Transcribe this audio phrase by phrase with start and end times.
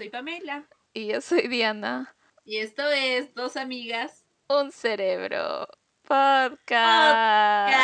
[0.00, 0.66] soy Pamela.
[0.94, 2.16] Y yo soy Diana.
[2.46, 4.24] Y esto es Dos Amigas.
[4.48, 5.68] Un Cerebro.
[6.08, 7.74] Podcast.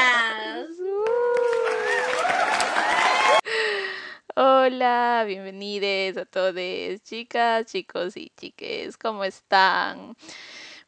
[4.34, 8.96] Hola, bienvenidos a todos, chicas, chicos y chiques.
[8.96, 10.17] ¿Cómo están?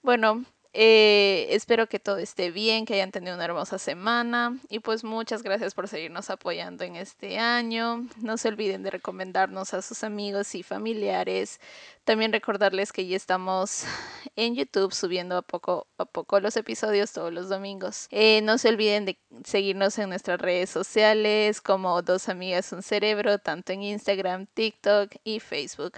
[0.00, 5.02] Bueno, eh, espero que todo esté bien, que hayan tenido una hermosa semana y pues
[5.02, 8.06] muchas gracias por seguirnos apoyando en este año.
[8.20, 11.58] No se olviden de recomendarnos a sus amigos y familiares.
[12.04, 13.84] También recordarles que ya estamos
[14.36, 18.06] en YouTube subiendo a poco a poco los episodios todos los domingos.
[18.10, 23.38] Eh, no se olviden de seguirnos en nuestras redes sociales como Dos Amigas Un Cerebro,
[23.38, 25.94] tanto en Instagram, TikTok y Facebook.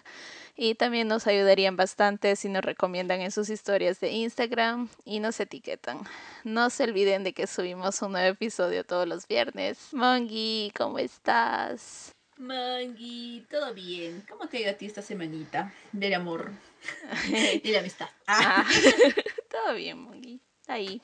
[0.63, 5.41] Y también nos ayudarían bastante si nos recomiendan en sus historias de Instagram y nos
[5.41, 6.07] etiquetan.
[6.45, 9.79] No se olviden de que subimos un nuevo episodio todos los viernes.
[9.93, 12.15] Mongi, ¿cómo estás?
[12.37, 14.23] Mongi, todo bien.
[14.29, 16.53] ¿Cómo te ha ido a ti esta semanita del amor
[17.65, 18.11] y la amistad?
[18.27, 18.67] Ah.
[19.51, 20.43] todo bien, Mongi.
[20.67, 21.01] Ahí.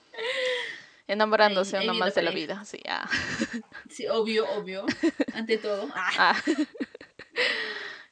[1.06, 3.08] Enamorándose uno más de la vida, sí, ah.
[3.88, 4.84] Sí, obvio, obvio.
[5.32, 5.88] Ante todo.
[5.94, 6.38] Ah.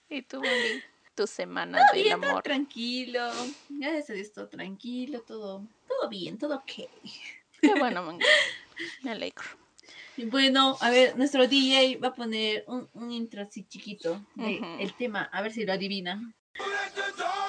[0.08, 0.94] ¿Y tú, Mongi?
[1.15, 2.43] Tu semana de amor.
[2.43, 3.31] tranquilo.
[3.69, 6.73] Gracias a Dios, todo tranquilo, todo, todo bien, todo ok.
[7.61, 8.19] Qué bueno,
[9.03, 9.45] me alegro.
[10.31, 14.95] bueno, a ver, nuestro DJ va a poner un, un intro así chiquito de el
[14.95, 16.35] tema, a ver si lo adivina.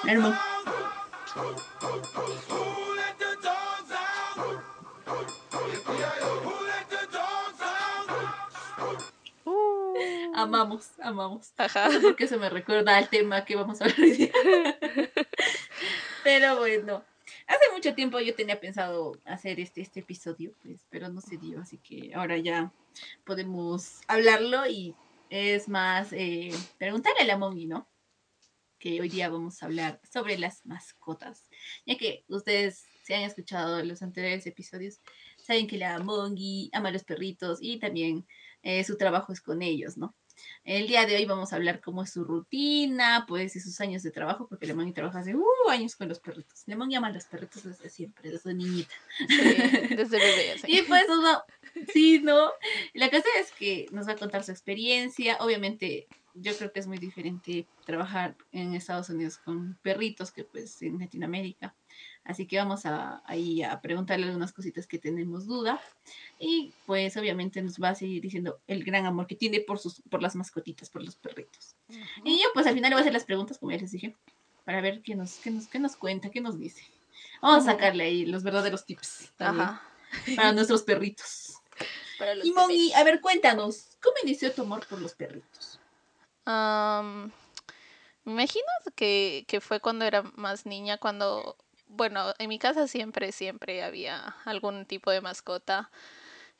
[0.06, 0.38] Hermoso.
[10.36, 11.52] Amamos, amamos.
[11.56, 11.88] Ajá.
[12.02, 14.30] porque se me recuerda al tema que vamos a hablar hoy
[16.24, 17.04] Pero bueno,
[17.46, 21.60] hace mucho tiempo yo tenía pensado hacer este, este episodio, pues, pero no se dio,
[21.60, 22.72] así que ahora ya
[23.24, 24.94] podemos hablarlo y
[25.30, 27.88] es más eh, preguntarle a la Mongi, ¿no?
[28.78, 31.48] Que hoy día vamos a hablar sobre las mascotas,
[31.86, 35.00] ya que ustedes se han escuchado los anteriores episodios,
[35.38, 38.26] saben que la Mongi ama a los perritos y también
[38.62, 40.14] eh, su trabajo es con ellos, ¿no?
[40.64, 44.02] El día de hoy vamos a hablar cómo es su rutina, pues, y sus años
[44.02, 46.62] de trabajo, porque Lemon trabaja hace uh, años con los perritos.
[46.66, 48.94] Lemon llama a los perritos desde siempre, desde niñita.
[49.90, 50.58] desde bebé.
[50.58, 50.66] Sí.
[50.76, 51.42] Y pues, no,
[51.92, 52.50] sí, ¿no?
[52.94, 55.38] La cosa es que nos va a contar su experiencia.
[55.40, 60.82] Obviamente, yo creo que es muy diferente trabajar en Estados Unidos con perritos que pues
[60.82, 61.74] en Latinoamérica.
[62.26, 65.80] Así que vamos a, ahí a preguntarle algunas cositas que tenemos duda.
[66.38, 70.02] Y pues obviamente nos va a seguir diciendo el gran amor que tiene por, sus,
[70.10, 71.76] por las mascotitas, por los perritos.
[72.24, 74.16] Y yo pues al final le voy a hacer las preguntas, como ya les dije,
[74.64, 76.82] para ver qué nos, qué nos, qué nos cuenta, qué nos dice.
[77.40, 79.80] Vamos a sacarle ahí los verdaderos tips para
[80.52, 81.54] nuestros perritos.
[82.42, 85.80] y Mongi, a ver, cuéntanos, ¿cómo inició tu amor por los perritos?
[86.48, 88.64] me imagino
[88.94, 91.56] que, que fue cuando era más niña, cuando
[91.88, 95.90] bueno, en mi casa siempre, siempre había algún tipo de mascota.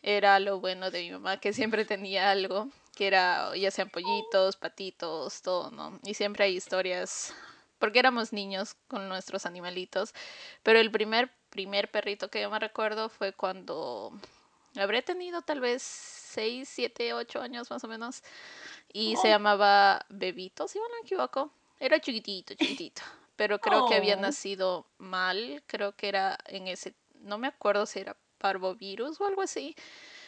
[0.02, 4.56] Era lo bueno de mi mamá, que siempre tenía algo, que era ya sean pollitos,
[4.56, 5.98] patitos, todo, ¿no?
[6.04, 7.34] Y siempre hay historias,
[7.78, 10.14] porque éramos niños con nuestros animalitos.
[10.62, 14.12] Pero el primer, primer perrito que yo me recuerdo fue cuando
[14.76, 18.22] habré tenido tal vez 6, 7, 8 años más o menos.
[18.92, 19.30] Y se oh.
[19.32, 21.50] llamaba Bebito, si no me equivoco.
[21.80, 23.02] Era chiquitito, chiquitito
[23.36, 24.20] pero creo que había oh.
[24.20, 29.42] nacido mal, creo que era en ese, no me acuerdo si era parvovirus o algo
[29.42, 29.74] así.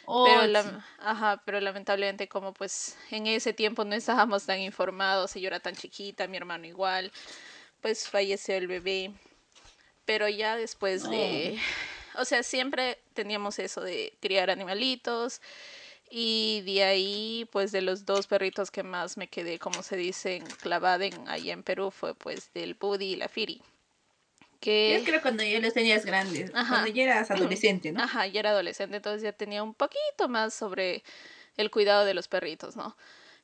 [0.05, 5.41] pero, oh, ajá, pero lamentablemente como pues en ese tiempo no estábamos tan informados y
[5.41, 7.11] yo era tan chiquita, mi hermano igual,
[7.81, 9.11] pues falleció el bebé.
[10.05, 11.59] Pero ya después de,
[12.15, 12.21] oh.
[12.21, 15.41] o sea, siempre teníamos eso de criar animalitos
[16.09, 20.43] y de ahí, pues de los dos perritos que más me quedé, como se dice,
[20.61, 23.61] clavada en, allá en Perú, fue pues del Buddy y la Firi.
[24.59, 24.97] Que...
[24.99, 28.03] Yo creo cuando ya los tenías grandes, cuando ya eras adolescente, ¿no?
[28.03, 31.03] Ajá, ya era adolescente, entonces ya tenía un poquito más sobre
[31.55, 32.97] el cuidado de los perritos, ¿no?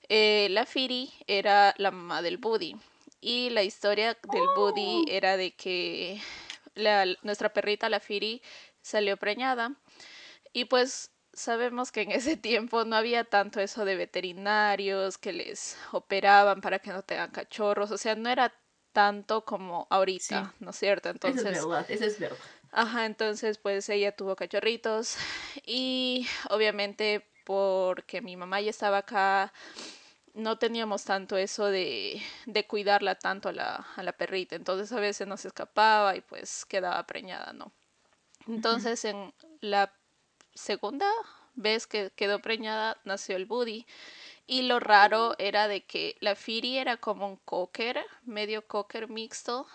[0.10, 2.76] Eh, la Firi era la mamá del Buddy
[3.22, 5.12] y la historia del Buddy oh.
[5.12, 6.22] era de que
[6.76, 8.42] la, nuestra perrita, la Firi,
[8.82, 9.74] salió preñada
[10.54, 15.78] y pues sabemos que en ese tiempo no había tanto eso de veterinarios que les
[15.92, 18.54] operaban para que no tengan cachorros, o sea, no era
[18.94, 21.10] tanto como ahorita, ¿no es cierto?
[21.10, 22.38] Entonces, eso es verdad, eso es verdad.
[22.72, 25.18] Ajá, entonces pues ella tuvo cachorritos
[25.66, 29.54] y obviamente porque mi mamá ya estaba acá,
[30.34, 35.00] no teníamos tanto eso de, de cuidarla tanto a la, a la perrita, entonces a
[35.00, 37.72] veces nos escapaba y pues quedaba preñada, ¿no?
[38.48, 39.94] Entonces en la
[40.56, 41.10] segunda
[41.56, 43.86] vez que quedó preñada nació el Buddy
[44.48, 49.68] Y lo raro era de que la Firi era como un cocker, medio cocker mixto,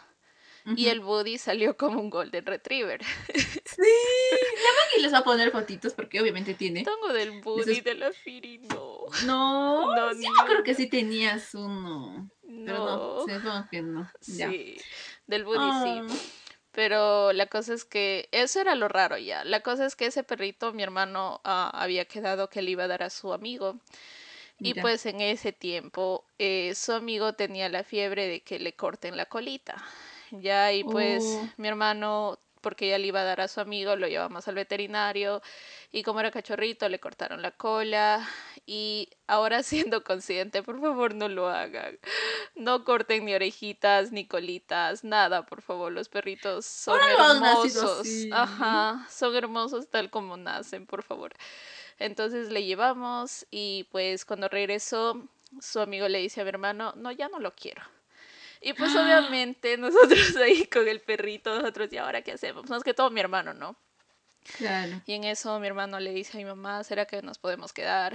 [0.76, 3.00] y el Buddy salió como un Golden Retriever.
[3.70, 6.82] Sí, la Maggie les va a poner fotitos porque obviamente tiene.
[6.82, 9.06] Tengo del Buddy de la Firi, no.
[9.24, 12.28] No, no, sí, yo creo que sí tenías uno.
[12.42, 13.24] No.
[13.26, 14.10] Pero no, que no.
[14.20, 14.76] Sí,
[15.28, 16.39] del Buddy sí.
[16.80, 19.44] Pero la cosa es que eso era lo raro ya.
[19.44, 22.88] La cosa es que ese perrito, mi hermano ah, había quedado que le iba a
[22.88, 23.76] dar a su amigo.
[24.58, 29.18] Y pues en ese tiempo eh, su amigo tenía la fiebre de que le corten
[29.18, 29.76] la colita.
[30.30, 31.48] Ya, y pues oh.
[31.58, 35.42] mi hermano, porque ya le iba a dar a su amigo, lo llevamos al veterinario.
[35.92, 38.28] Y como era cachorrito, le cortaron la cola.
[38.66, 41.98] Y ahora siendo consciente, por favor no lo hagan.
[42.54, 45.92] No corten ni orejitas, ni colitas, nada, por favor.
[45.92, 48.06] Los perritos son hermosos.
[48.32, 51.32] Ajá, son hermosos tal como nacen, por favor.
[51.98, 55.28] Entonces le llevamos y pues cuando regresó,
[55.60, 57.82] su amigo le dice a mi hermano, no, ya no lo quiero.
[58.60, 62.68] Y pues obviamente nosotros ahí con el perrito, nosotros, ¿y ahora qué hacemos?
[62.68, 63.76] Más que todo mi hermano, ¿no?
[64.56, 65.00] Claro.
[65.06, 68.14] Y en eso mi hermano le dice a mi mamá, ¿será que nos podemos quedar?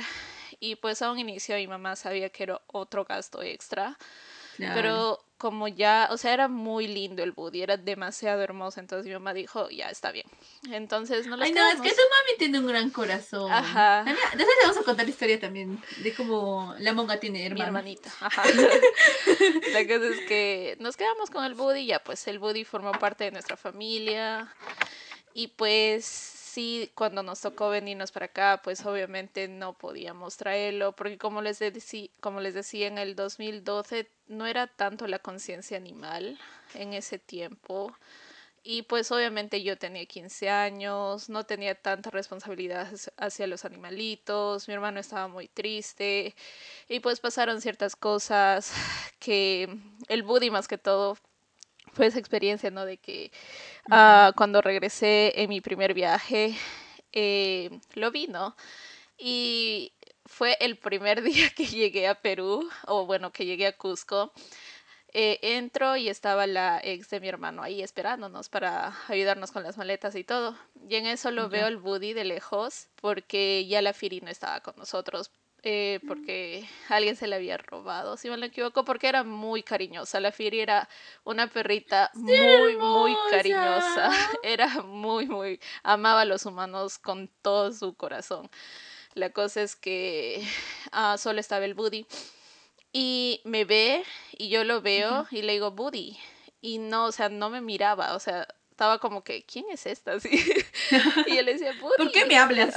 [0.60, 3.98] Y pues a un inicio mi mamá sabía que era otro gasto extra.
[4.58, 9.14] Pero como ya, o sea, era muy lindo el Buddy, era demasiado hermoso, entonces mi
[9.14, 10.26] mamá dijo, ya está bien.
[10.72, 13.52] Entonces no lo Ay, no, es que tu mami tiene un gran corazón.
[13.52, 14.04] Ajá.
[14.06, 17.64] Después te vamos a contar la historia también de cómo la monga tiene hermana.
[17.64, 18.12] Mi hermanita.
[18.22, 18.44] Ajá.
[19.74, 23.26] la cosa es que nos quedamos con el Buddy, ya pues el Buddy formó parte
[23.26, 24.54] de nuestra familia
[25.34, 31.18] y pues sí, cuando nos tocó venirnos para acá, pues obviamente no podíamos traerlo, porque
[31.18, 31.60] como les,
[32.22, 36.40] como les decía, en el 2012 no era tanto la conciencia animal
[36.74, 37.94] en ese tiempo.
[38.64, 44.74] Y pues obviamente yo tenía 15 años, no tenía tanta responsabilidad hacia los animalitos, mi
[44.74, 46.36] hermano estaba muy triste
[46.90, 48.72] y pues pasaron ciertas cosas
[49.20, 49.70] que
[50.08, 51.18] el Buddy más que todo
[51.96, 52.86] fue esa experiencia, ¿no?
[52.86, 53.32] De que
[53.90, 56.56] uh, cuando regresé en mi primer viaje,
[57.14, 58.56] eh, lo vi, ¿no?
[59.18, 59.94] Y
[60.26, 64.34] fue el primer día que llegué a Perú, o bueno, que llegué a Cusco.
[65.18, 69.78] Eh, entro y estaba la ex de mi hermano ahí esperándonos para ayudarnos con las
[69.78, 70.58] maletas y todo.
[70.90, 74.60] Y en eso lo veo el Buddy de lejos porque ya la Firi no estaba
[74.60, 75.32] con nosotros
[75.68, 80.20] eh, porque alguien se la había robado, si me equivoco, porque era muy cariñosa.
[80.20, 80.88] La Firi era
[81.24, 84.12] una perrita muy, muy cariñosa.
[84.44, 85.60] Era muy, muy...
[85.82, 88.48] Amaba a los humanos con todo su corazón.
[89.16, 90.48] La cosa es que
[90.92, 92.06] ah, solo estaba el Buddy.
[92.94, 94.04] Y me ve
[94.38, 96.16] y yo lo veo y le digo, Buddy.
[96.62, 100.16] Y no, o sea, no me miraba, o sea, estaba como que, ¿quién es esta?
[100.16, 100.30] Así.
[101.28, 101.96] Y él decía, Buddy.
[101.98, 102.76] ¿Por qué me hablas?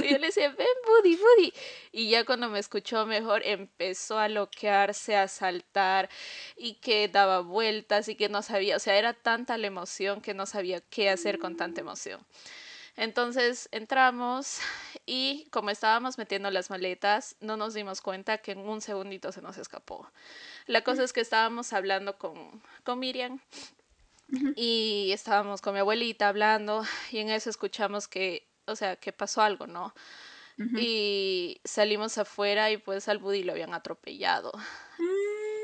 [0.00, 1.52] Y él decía, ven, Buddy, Buddy.
[1.90, 6.08] Y ya cuando me escuchó mejor, empezó a loquearse, a saltar
[6.56, 10.34] y que daba vueltas y que no sabía, o sea, era tanta la emoción que
[10.34, 12.24] no sabía qué hacer con tanta emoción.
[12.96, 14.60] Entonces entramos
[15.04, 19.42] y como estábamos metiendo las maletas, no nos dimos cuenta que en un segundito se
[19.42, 20.08] nos escapó.
[20.66, 23.40] La cosa es que estábamos hablando con, con Miriam
[24.56, 29.42] y estábamos con mi abuelita hablando y en eso escuchamos que, o sea, que pasó
[29.42, 29.94] algo, ¿no?
[30.76, 34.52] Y salimos afuera y pues al Buddy lo habían atropellado.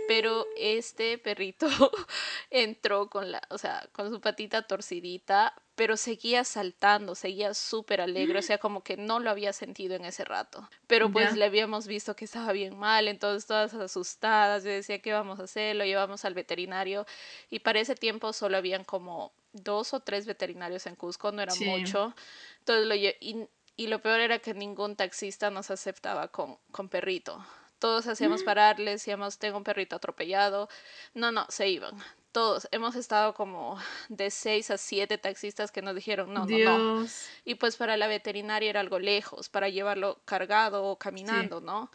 [0.09, 1.69] Pero este perrito
[2.51, 8.39] entró con la, o sea, con su patita torcidita, pero seguía saltando, seguía súper alegre,
[8.39, 10.69] o sea, como que no lo había sentido en ese rato.
[10.87, 15.13] Pero pues le habíamos visto que estaba bien mal, entonces todas asustadas, yo decía, ¿qué
[15.13, 15.77] vamos a hacer?
[15.77, 17.07] Lo llevamos al veterinario
[17.51, 21.55] y para ese tiempo solo habían como dos o tres veterinarios en Cusco, no era
[21.55, 22.15] mucho.
[22.61, 27.45] Entonces lo y, y lo peor era que ningún taxista nos aceptaba con, con perrito.
[27.79, 28.45] Todos hacíamos mm.
[28.45, 30.69] pararles, decíamos, tengo un perrito atropellado.
[31.15, 31.97] No, no, se iban
[32.37, 32.69] todos.
[32.71, 33.79] Hemos estado como
[34.11, 37.07] de seis a siete taxistas que nos dijeron no, no, no.
[37.47, 41.91] Y pues para la veterinaria era algo lejos, para llevarlo cargado o caminando, ¿no?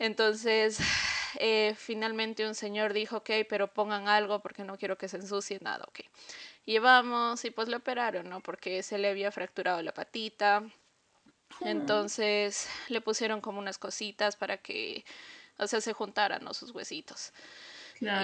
[0.00, 0.80] Entonces,
[1.38, 5.60] eh, finalmente un señor dijo, ok, pero pongan algo porque no quiero que se ensucie
[5.62, 6.00] nada, ok.
[6.64, 8.40] Llevamos y pues lo operaron, ¿no?
[8.40, 10.64] Porque se le había fracturado la patita.
[11.60, 15.04] Entonces le pusieron como unas cositas para que,
[15.58, 16.54] o sea, se juntaran ¿no?
[16.54, 17.32] sus huesitos.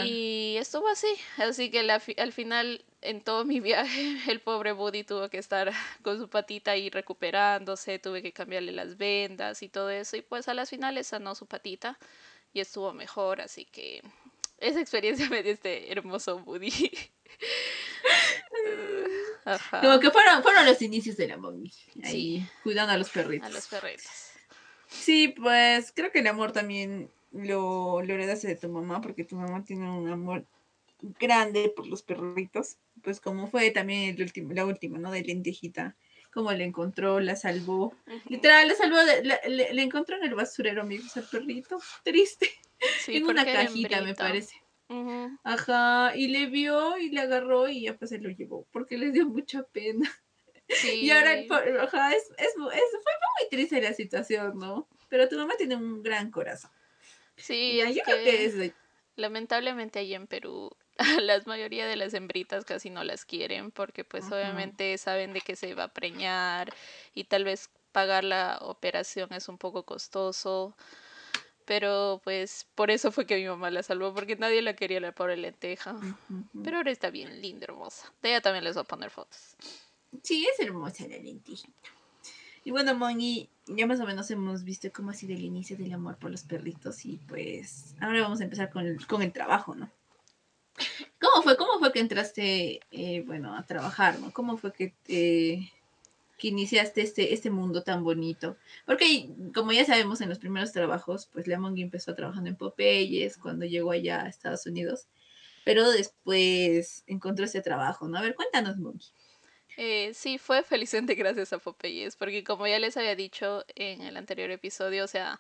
[0.05, 1.09] Y estuvo así,
[1.39, 5.73] así que al final en todo mi viaje el pobre Buddy tuvo que estar
[6.03, 10.49] con su patita ahí recuperándose, tuve que cambiarle las vendas y todo eso y pues
[10.49, 11.99] a las finales sanó su patita
[12.53, 14.03] y estuvo mejor, así que
[14.59, 16.91] esa experiencia me dio este hermoso Buddy.
[19.80, 21.73] Como que fueron, fueron los inicios de la mommy,
[22.04, 23.49] ahí cuidando a los perritos.
[23.49, 24.06] A los perritos.
[24.88, 29.37] Sí, pues creo que el amor también lo, lo heredaste de tu mamá, porque tu
[29.37, 30.44] mamá tiene un amor
[31.18, 32.76] grande por los perritos.
[33.02, 35.11] Pues como fue también el último, la última, ¿no?
[35.11, 35.97] De lentejita.
[36.32, 37.94] Como le encontró, la salvó.
[38.28, 38.99] Literal, la salvó,
[39.49, 41.78] le, encontró en el basurero, amigos, al perrito.
[42.04, 42.50] Triste.
[43.09, 44.60] en una cajita, me parece.
[45.44, 49.12] Ajá, y le vio y le agarró y ya pues se lo llevó, porque le
[49.12, 50.11] dio mucha pena.
[50.85, 51.32] Y ahora,
[51.82, 54.88] ajá, es, es, fue muy triste la situación, ¿no?
[55.09, 56.70] Pero tu mamá tiene un gran corazón.
[57.37, 58.73] Sí, es que,
[59.16, 60.70] lamentablemente ahí en Perú
[61.20, 65.56] la mayoría de las hembritas casi no las quieren porque pues obviamente saben de que
[65.56, 66.73] se va a preñar
[67.14, 70.76] y tal vez pagar la operación es un poco costoso.
[71.71, 75.12] Pero pues por eso fue que mi mamá la salvó, porque nadie la quería la
[75.12, 75.95] pobre lenteja.
[76.65, 78.12] Pero ahora está bien linda, hermosa.
[78.23, 79.55] De ella también les voy a poner fotos.
[80.21, 81.89] Sí, es hermosa la lentejita.
[82.65, 85.93] Y bueno, Moni, ya más o menos hemos visto cómo ha sido el inicio del
[85.93, 89.77] amor por los perritos y pues ahora vamos a empezar con el, con el trabajo,
[89.77, 89.89] ¿no?
[91.21, 91.57] ¿Cómo fue?
[91.57, 94.33] ¿Cómo fue que entraste, eh, bueno, a trabajar, ¿no?
[94.33, 95.71] ¿Cómo fue que,
[96.40, 98.56] que iniciaste este, este mundo tan bonito?
[98.87, 103.66] Porque como ya sabemos en los primeros trabajos, pues Mongi empezó trabajando en Popeyes cuando
[103.66, 105.06] llegó allá a Estados Unidos,
[105.64, 108.18] pero después encontró este trabajo, ¿no?
[108.18, 109.09] A ver, cuéntanos, Mongi.
[109.76, 114.16] Eh, sí, fue felizmente gracias a Popeyes, porque como ya les había dicho en el
[114.16, 115.38] anterior episodio, o sea,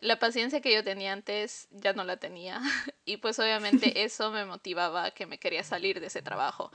[0.00, 2.60] la paciencia que yo tenía antes ya no la tenía
[3.04, 6.70] y pues obviamente eso me motivaba que me quería salir de ese trabajo,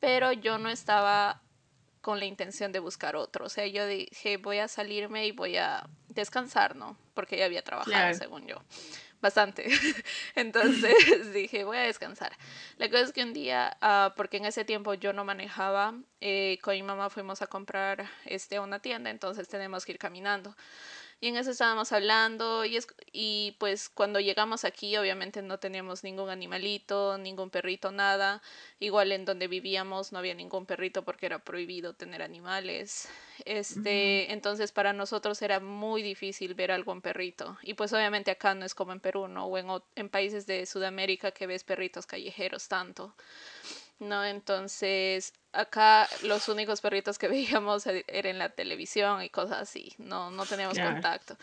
[0.00, 1.42] pero yo no estaba
[2.04, 5.56] con la intención de buscar otro, o sea, yo dije voy a salirme y voy
[5.56, 6.98] a descansar, ¿no?
[7.14, 8.58] Porque ya había trabajado, según yo
[9.24, 9.66] bastante.
[10.34, 12.36] Entonces dije, voy a descansar.
[12.76, 16.58] La cosa es que un día, uh, porque en ese tiempo yo no manejaba, eh,
[16.62, 20.54] con mi mamá fuimos a comprar este, una tienda, entonces tenemos que ir caminando.
[21.24, 26.04] Y en eso estábamos hablando y, es, y pues cuando llegamos aquí obviamente no teníamos
[26.04, 28.42] ningún animalito, ningún perrito, nada.
[28.78, 33.08] Igual en donde vivíamos no había ningún perrito porque era prohibido tener animales.
[33.46, 37.56] Este, entonces para nosotros era muy difícil ver algún perrito.
[37.62, 39.46] Y pues obviamente acá no es como en Perú, ¿no?
[39.46, 43.14] O en, en países de Sudamérica que ves perritos callejeros tanto.
[43.98, 44.24] ¿no?
[44.24, 49.94] Entonces, acá los únicos perritos que veíamos e-, eran en la televisión y cosas así,
[49.98, 51.36] no, no teníamos contacto.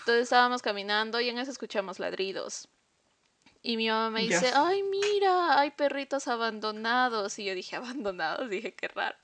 [0.00, 2.68] Entonces estábamos caminando y en eso escuchamos ladridos.
[3.62, 7.36] Y mi mamá me dice, ay, mira, hay perritos abandonados.
[7.40, 9.16] Y yo dije, abandonados, dije, qué raro.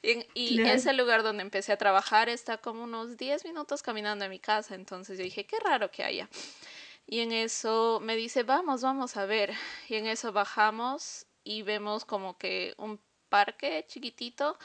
[0.00, 4.28] Y, y ese lugar donde empecé a trabajar está como unos 10 minutos caminando a
[4.28, 4.74] mi casa.
[4.76, 6.26] Entonces yo dije, qué raro que haya.
[7.06, 9.52] Y en eso me dice, vamos, vamos a ver.
[9.90, 12.98] Y en eso bajamos y vemos como que un
[13.32, 14.58] parque chiquitito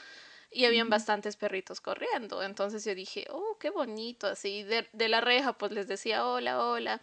[0.51, 2.43] y habían bastantes perritos corriendo.
[2.43, 6.61] Entonces yo dije, oh, qué bonito, así de, de, la reja pues les decía hola,
[6.61, 6.99] hola.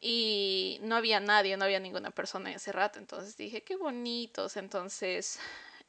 [0.00, 2.98] Y no había nadie, no había ninguna persona en ese rato.
[2.98, 4.56] Entonces dije, qué bonitos.
[4.56, 5.38] Entonces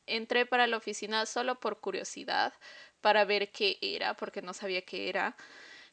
[0.06, 2.54] entré para la oficina solo por curiosidad,
[3.02, 5.36] para ver qué era, porque no sabía qué era.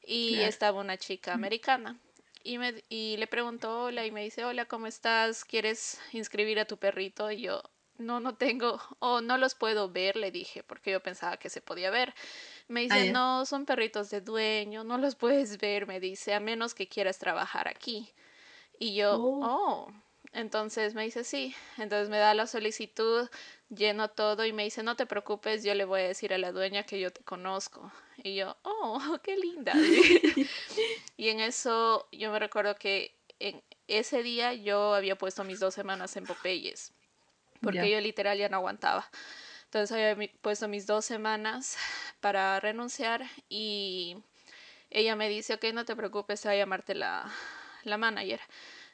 [0.03, 1.99] Y estaba una chica americana
[2.47, 5.45] y, me, y le preguntó hola y me dice, hola, ¿cómo estás?
[5.45, 7.31] ¿Quieres inscribir a tu perrito?
[7.31, 7.63] Y yo,
[7.99, 11.61] no, no tengo, o no los puedo ver, le dije, porque yo pensaba que se
[11.61, 12.15] podía ver.
[12.69, 16.75] Me dice, no, son perritos de dueño, no los puedes ver, me dice, a menos
[16.75, 18.13] que quieras trabajar aquí.
[18.79, 19.41] Y yo, oh.
[19.45, 19.93] oh.
[20.33, 21.55] Entonces me dice, sí.
[21.79, 23.29] Entonces me da la solicitud,
[23.71, 26.53] lleno todo y me dice, no te preocupes, yo le voy a decir a la
[26.53, 27.91] dueña que yo te conozco.
[28.23, 29.73] Y yo, oh, qué linda.
[31.17, 35.75] y en eso yo me recuerdo que en ese día yo había puesto mis dos
[35.75, 36.93] semanas en Popeyes,
[37.67, 39.09] porque yo literal ya no aguantaba.
[39.65, 41.77] Entonces había puesto mis dos semanas
[42.21, 44.17] para renunciar y
[44.91, 47.31] ella me dice, ok, no te preocupes, va a llamarte la,
[47.83, 48.41] la manager.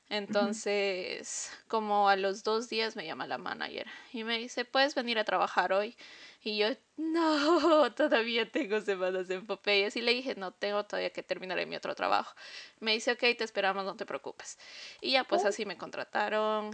[0.09, 5.19] Entonces, como a los dos días me llama la manager y me dice, ¿puedes venir
[5.19, 5.97] a trabajar hoy?
[6.45, 9.97] Y yo, no, todavía tengo semanas en Popeyes.
[9.97, 12.35] Y le dije, no, tengo todavía que terminar en mi otro trabajo.
[12.81, 14.59] Me dice, ok, te esperamos, no te preocupes.
[15.01, 15.49] Y ya, pues oh.
[15.49, 16.73] así me contrataron.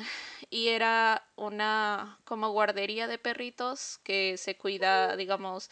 [0.49, 5.71] Y era una como guardería de perritos que se cuida, digamos,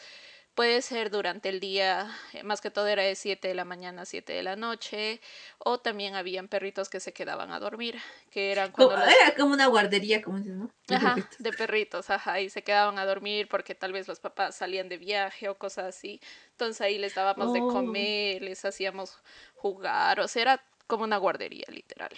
[0.57, 4.01] Puede ser durante el día, eh, más que todo era de 7 de la mañana
[4.01, 5.21] a 7 de la noche,
[5.59, 7.99] o también habían perritos que se quedaban a dormir,
[8.31, 10.71] que eran cuando Era como una guardería, como dices, ¿no?
[10.87, 11.37] De ajá, perritos.
[11.37, 14.97] de perritos, ajá, y se quedaban a dormir porque tal vez los papás salían de
[14.97, 16.19] viaje o cosas así.
[16.53, 17.67] Entonces ahí les dábamos de oh.
[17.67, 19.19] comer, les hacíamos
[19.53, 22.09] jugar, o sea, era como una guardería, literal.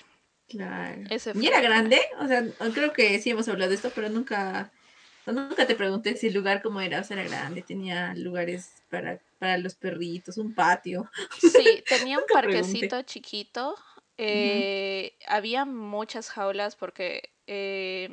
[0.47, 1.01] Claro.
[1.35, 1.99] ¿Y era grande?
[2.19, 2.41] O sea,
[2.73, 4.71] creo que sí hemos hablado de esto, pero nunca
[5.25, 9.19] Nunca te pregunté si el lugar cómo era, o sea, era grande, tenía lugares para,
[9.37, 11.09] para los perritos, un patio.
[11.39, 13.75] Sí, tenía un parquecito chiquito.
[14.17, 18.09] Eh, había muchas jaulas porque eh,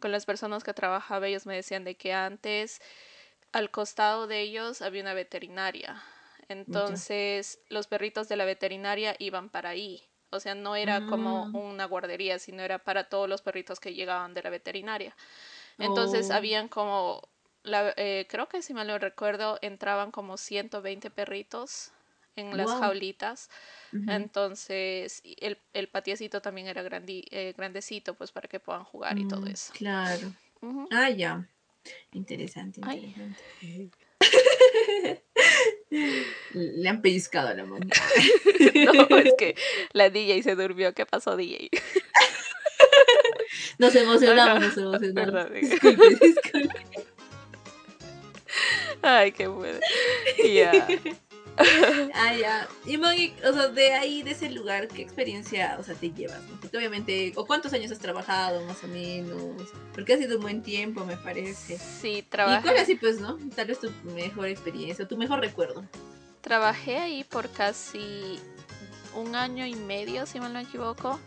[0.00, 2.80] con las personas que trabajaba ellos me decían de que antes
[3.52, 6.02] al costado de ellos había una veterinaria.
[6.48, 10.02] Entonces los perritos de la veterinaria iban para ahí.
[10.30, 11.56] O sea, no era como mm.
[11.56, 15.14] una guardería, sino era para todos los perritos que llegaban de la veterinaria.
[15.80, 16.34] Entonces oh.
[16.34, 17.22] habían como,
[17.62, 21.92] la, eh, creo que si mal lo recuerdo, entraban como 120 perritos
[22.36, 23.50] en las jaulitas.
[24.06, 29.26] Entonces, el, el patiecito también era grandi, eh, grandecito, pues para que puedan jugar y
[29.26, 29.72] todo mm, eso.
[29.74, 30.32] Claro.
[30.90, 31.48] Ah, ya.
[32.12, 33.90] Interesante, interesante.
[36.52, 37.86] Le han pellizcado a la mano.
[39.08, 39.56] no, es que
[39.92, 40.94] la DJ se durmió.
[40.94, 41.70] ¿Qué pasó, DJ?
[43.80, 45.52] Nos emocionamos, nos emocionamos.
[45.52, 46.86] Disculpe, disculpe.
[49.00, 49.78] Ay, qué bueno.
[50.44, 50.86] Ya.
[52.14, 52.68] ah, ya.
[52.84, 56.40] Y Moni, o sea, de ahí, de ese lugar, ¿qué experiencia, o sea, te llevas?
[56.60, 59.68] Porque obviamente, ¿o cuántos años has trabajado, más o menos?
[59.94, 61.78] Porque ha sido un buen tiempo, me parece.
[61.78, 62.60] Sí, trabajé.
[62.60, 63.38] ¿Y cuál así, pues, no?
[63.56, 65.86] Tal vez tu mejor experiencia, tu mejor recuerdo.
[66.42, 68.38] Trabajé ahí por casi
[69.14, 71.18] un año y medio, si mal no me equivoco.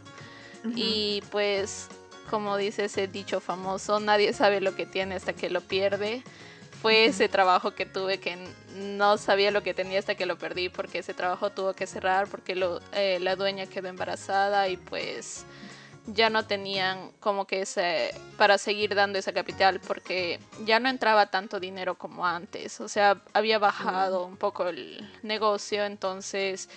[0.75, 1.89] Y pues,
[2.29, 6.23] como dice ese dicho famoso, nadie sabe lo que tiene hasta que lo pierde
[6.83, 8.37] fue ese trabajo que tuve que
[8.75, 12.27] no sabía lo que tenía hasta que lo perdí porque ese trabajo tuvo que cerrar
[12.27, 15.45] porque lo, eh, la dueña quedó embarazada y pues
[16.07, 21.27] ya no tenían como que ese para seguir dando esa capital porque ya no entraba
[21.27, 22.81] tanto dinero como antes.
[22.81, 26.67] O sea había bajado un poco el negocio entonces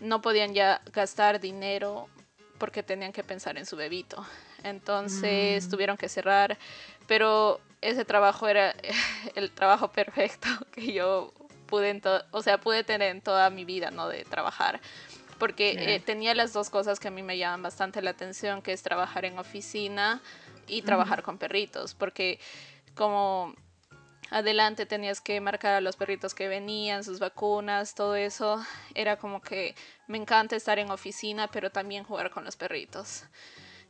[0.00, 2.08] no podían ya gastar dinero
[2.56, 4.24] porque tenían que pensar en su bebito
[4.64, 5.70] entonces mm.
[5.70, 6.58] tuvieron que cerrar
[7.06, 8.74] pero ese trabajo era
[9.34, 11.32] el trabajo perfecto que yo
[11.66, 12.00] pude,
[12.30, 14.08] o sea, pude tener en toda mi vida, ¿no?
[14.08, 14.80] De trabajar.
[15.38, 18.72] Porque eh, tenía las dos cosas que a mí me llaman bastante la atención, que
[18.72, 20.20] es trabajar en oficina
[20.68, 21.94] y trabajar con perritos.
[21.94, 22.38] Porque
[22.94, 23.54] como
[24.30, 29.40] adelante tenías que marcar a los perritos que venían, sus vacunas, todo eso, era como
[29.40, 29.74] que
[30.06, 33.24] me encanta estar en oficina, pero también jugar con los perritos.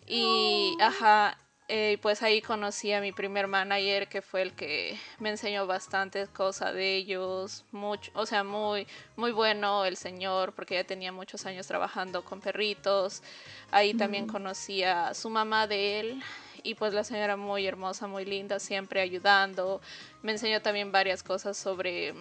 [0.06, 1.38] Y, ajá,
[1.68, 6.28] eh, pues ahí conocí a mi primer manager que fue el que me enseñó bastantes
[6.28, 8.86] cosas de ellos, mucho, o sea, muy,
[9.16, 13.22] muy bueno el señor porque ya tenía muchos años trabajando con perritos.
[13.70, 16.22] Ahí también conocí a su mamá de él
[16.62, 19.80] y pues la señora muy hermosa, muy linda, siempre ayudando.
[20.22, 22.14] Me enseñó también varias cosas sobre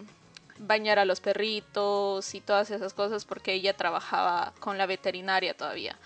[0.59, 5.97] bañar a los perritos y todas esas cosas porque ella trabajaba con la veterinaria todavía.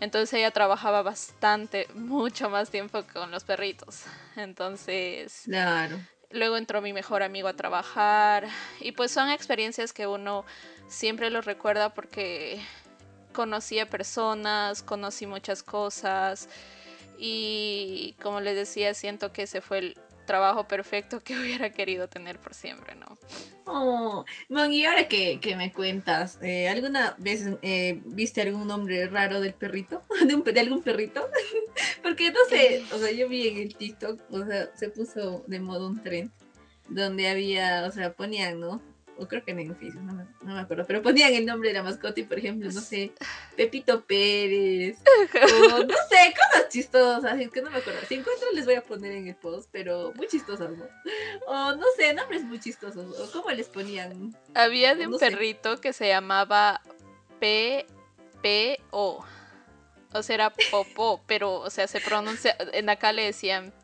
[0.00, 4.04] Entonces ella trabajaba bastante, mucho más tiempo con los perritos.
[4.36, 5.98] Entonces, claro.
[6.30, 8.46] Luego entró mi mejor amigo a trabajar
[8.80, 10.44] y pues son experiencias que uno
[10.88, 12.60] siempre los recuerda porque
[13.32, 16.48] conocí a personas, conocí muchas cosas
[17.18, 19.98] y como les decía, siento que ese fue el
[20.30, 23.18] trabajo perfecto que hubiera querido tener por siempre, ¿no?
[23.66, 29.54] Oh, y ahora que, me cuentas, eh, ¿alguna vez eh, viste algún nombre raro del
[29.54, 30.02] perrito?
[30.24, 31.28] ¿De, ¿De, algún perrito?
[32.02, 35.58] Porque no sé, o sea, yo vi en el TikTok, o sea, se puso de
[35.58, 36.30] modo un tren
[36.88, 38.80] donde había, o sea, ponían, ¿no?
[39.20, 41.74] O creo que en edificios, no me, no me acuerdo, pero ponían el nombre de
[41.74, 43.12] la mascota y, por ejemplo, no sé,
[43.54, 44.96] Pepito Pérez,
[45.74, 48.00] o no sé, cosas chistosas, así que no me acuerdo.
[48.08, 50.86] Si encuentro les voy a poner en el post, pero muy chistosas, ¿no?
[51.46, 54.34] O no sé, nombres muy chistosos, o cómo les ponían.
[54.54, 56.80] Había de un perrito que se llamaba
[57.40, 59.24] P-P-O.
[60.12, 63.74] O sea, era Popo, pero, o sea, se pronuncia, en acá le decían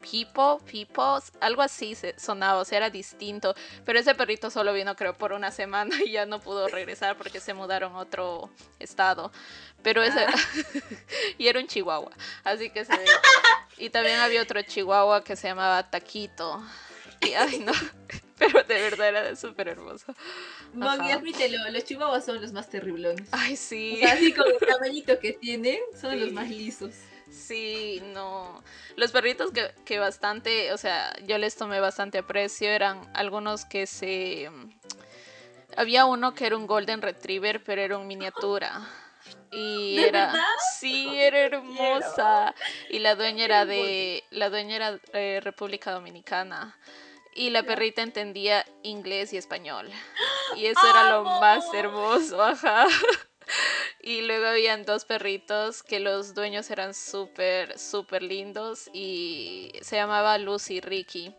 [0.00, 3.54] People, people, algo así se sonaba, o sea, era distinto.
[3.84, 7.40] Pero ese perrito solo vino, creo, por una semana y ya no pudo regresar porque
[7.40, 9.32] se mudaron a otro estado.
[9.82, 10.20] Pero ese.
[10.20, 10.34] Ah.
[11.38, 12.12] y era un chihuahua.
[12.44, 12.92] Así que se.
[13.78, 16.62] y también había otro chihuahua que se llamaba Taquito.
[17.20, 17.72] Y ay, no.
[18.38, 20.14] Pero de verdad era súper hermoso.
[20.72, 23.28] Moggy, admítelo, los chihuahuas son los más terriblones.
[23.32, 23.94] Ay, sí.
[23.96, 26.94] O sea, así como el tamañito que tienen, son los más lisos.
[27.30, 28.62] Sí, no.
[28.96, 33.86] Los perritos que, que, bastante, o sea, yo les tomé bastante aprecio eran algunos que
[33.86, 34.50] se...
[35.76, 38.88] Había uno que era un Golden Retriever, pero era un miniatura.
[39.52, 40.34] Y era...
[40.78, 42.54] Sí, era hermosa.
[42.88, 44.24] Y la dueña era de...
[44.30, 46.76] La dueña era de República Dominicana.
[47.34, 49.88] Y la perrita entendía inglés y español.
[50.56, 52.86] Y eso era lo más hermoso, ajá.
[54.02, 60.38] Y luego habían dos perritos que los dueños eran súper, súper lindos y se llamaba
[60.38, 61.34] Lucy y Ricky.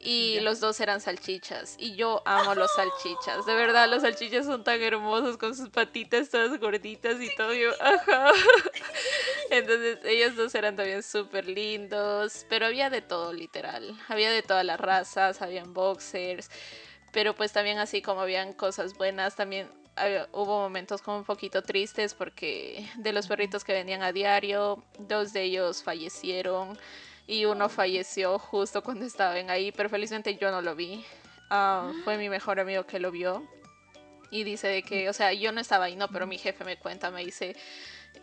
[0.00, 1.74] Y los dos eran salchichas.
[1.78, 3.44] Y yo amo los salchichas.
[3.46, 7.52] De verdad, los salchichas son tan hermosos con sus patitas todas gorditas y todo.
[7.52, 8.30] Yo, ajá.
[9.50, 12.46] Entonces, ellos dos eran también súper lindos.
[12.48, 13.98] Pero había de todo, literal.
[14.08, 16.48] Había de todas las razas, habían boxers.
[17.12, 19.68] Pero pues también así como habían cosas buenas, también
[20.32, 25.32] hubo momentos como un poquito tristes porque de los perritos que venían a diario, dos
[25.32, 26.78] de ellos fallecieron
[27.26, 31.04] y uno falleció justo cuando estaban ahí, pero felizmente yo no lo vi.
[31.50, 33.42] Ah, fue mi mejor amigo que lo vio
[34.30, 36.76] y dice de que, o sea, yo no estaba ahí, no, pero mi jefe me
[36.76, 37.56] cuenta, me dice,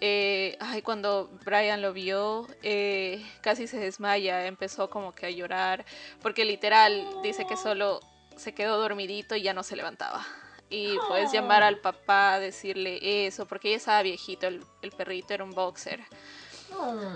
[0.01, 5.85] eh, ay, cuando Brian lo vio, eh, casi se desmaya, empezó como que a llorar,
[6.21, 7.99] porque literal dice que solo
[8.35, 10.25] se quedó dormidito y ya no se levantaba
[10.69, 14.61] y puedes llamar al papá, decirle eso, porque ella estaba viejito, el,
[14.97, 16.01] perrito era un boxer.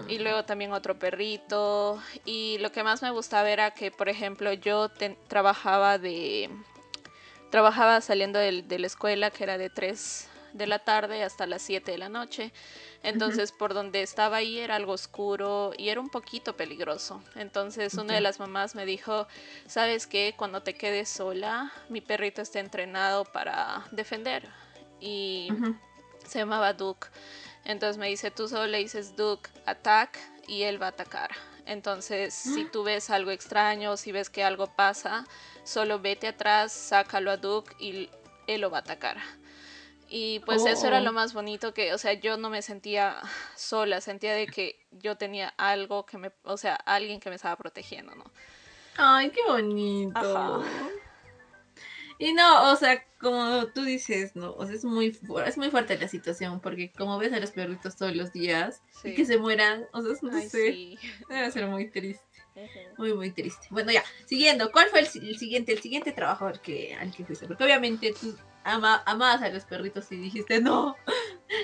[0.07, 2.01] Y luego también otro perrito.
[2.23, 4.89] Y lo que más me gustaba era que, por ejemplo, yo
[5.27, 6.49] trabajaba de...
[7.49, 10.29] Trabajaba saliendo de, de la escuela, que era de 3
[10.59, 12.53] de la tarde hasta las 7 de la noche.
[13.01, 17.23] Entonces, por donde estaba ahí era algo oscuro y era un poquito peligroso.
[17.35, 19.27] Entonces, una de las mamás me dijo,
[19.65, 20.35] ¿sabes qué?
[20.37, 24.47] Cuando te quedes sola, mi perrito está entrenado para defender.
[24.99, 25.49] Y
[26.25, 27.07] se llamaba Duke.
[27.65, 30.17] Entonces me dice, tú solo le dices Duke, attack,
[30.47, 31.31] y él va a atacar.
[31.65, 35.25] Entonces, si tú ves algo extraño, si ves que algo pasa,
[35.63, 38.09] solo vete atrás, sácalo a Duke y
[38.47, 39.17] él lo va a atacar.
[40.09, 41.13] Y pues eso era lo oh.
[41.13, 43.17] más bonito que, o sea, yo no me sentía
[43.55, 47.55] sola, sentía de que yo tenía algo que me, o sea, alguien que me estaba
[47.55, 48.25] protegiendo, ¿no?
[48.97, 50.63] Ay, qué bonito.
[52.17, 55.97] Y no, o sea, como tú dices, no, o sea, es muy, es muy fuerte
[55.97, 59.85] la situación, porque como ves a los perritos todos los días y que se mueran,
[59.93, 60.97] o sea, no sé,
[61.29, 62.25] debe ser muy triste.
[62.97, 63.67] Muy, muy triste.
[63.69, 67.47] Bueno, ya, siguiendo, ¿cuál fue el, siguiente, el siguiente trabajo al que, al que fuiste?
[67.47, 68.35] Porque obviamente tú
[68.73, 70.95] ama, amabas a los perritos y dijiste, no,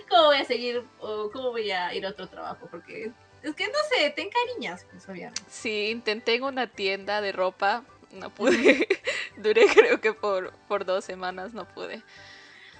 [0.09, 2.67] ¿cómo voy a seguir o cómo voy a ir a otro trabajo?
[2.69, 3.11] Porque
[3.43, 5.41] es que no sé, te encariñas, pues obviamente.
[5.49, 8.87] Sí, intenté en una tienda de ropa, no pude.
[9.37, 12.01] Duré creo que por, por dos semanas, no pude.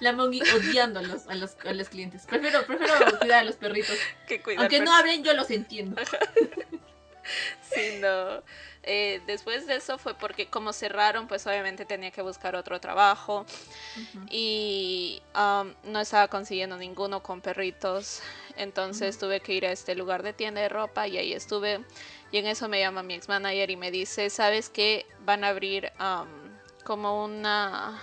[0.00, 2.26] La Mongi odiando a los, a los, a los clientes.
[2.26, 3.96] Prefiero, prefiero cuidar a los perritos.
[4.26, 6.02] Que Aunque no hablen, yo los entiendo.
[7.72, 8.42] sí, no.
[8.88, 13.44] Eh, después de eso fue porque como cerraron, pues obviamente tenía que buscar otro trabajo
[14.30, 18.22] y um, no estaba consiguiendo ninguno con perritos.
[18.56, 21.84] Entonces tuve que ir a este lugar de tienda de ropa y ahí estuve.
[22.30, 25.04] Y en eso me llama mi ex manager y me dice, ¿sabes qué?
[25.24, 26.28] Van a abrir um,
[26.84, 28.00] como una,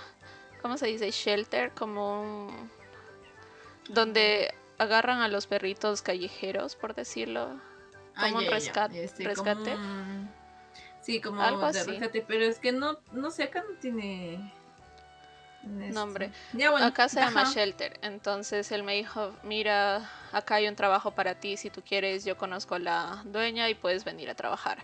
[0.60, 1.10] ¿cómo se dice?
[1.10, 2.70] Shelter, como un...
[3.88, 7.58] donde agarran a los perritos callejeros, por decirlo.
[8.18, 9.04] Como un rescate.
[9.04, 9.76] Este, rescate.
[11.02, 14.52] Sí, como Algo de rescate, pero es que no, no sé, acá no tiene
[15.64, 16.30] nombre.
[16.80, 17.98] acá se llama Shelter.
[18.02, 22.36] Entonces él me dijo, mira, acá hay un trabajo para ti, si tú quieres, yo
[22.36, 24.78] conozco a la dueña y puedes venir a trabajar.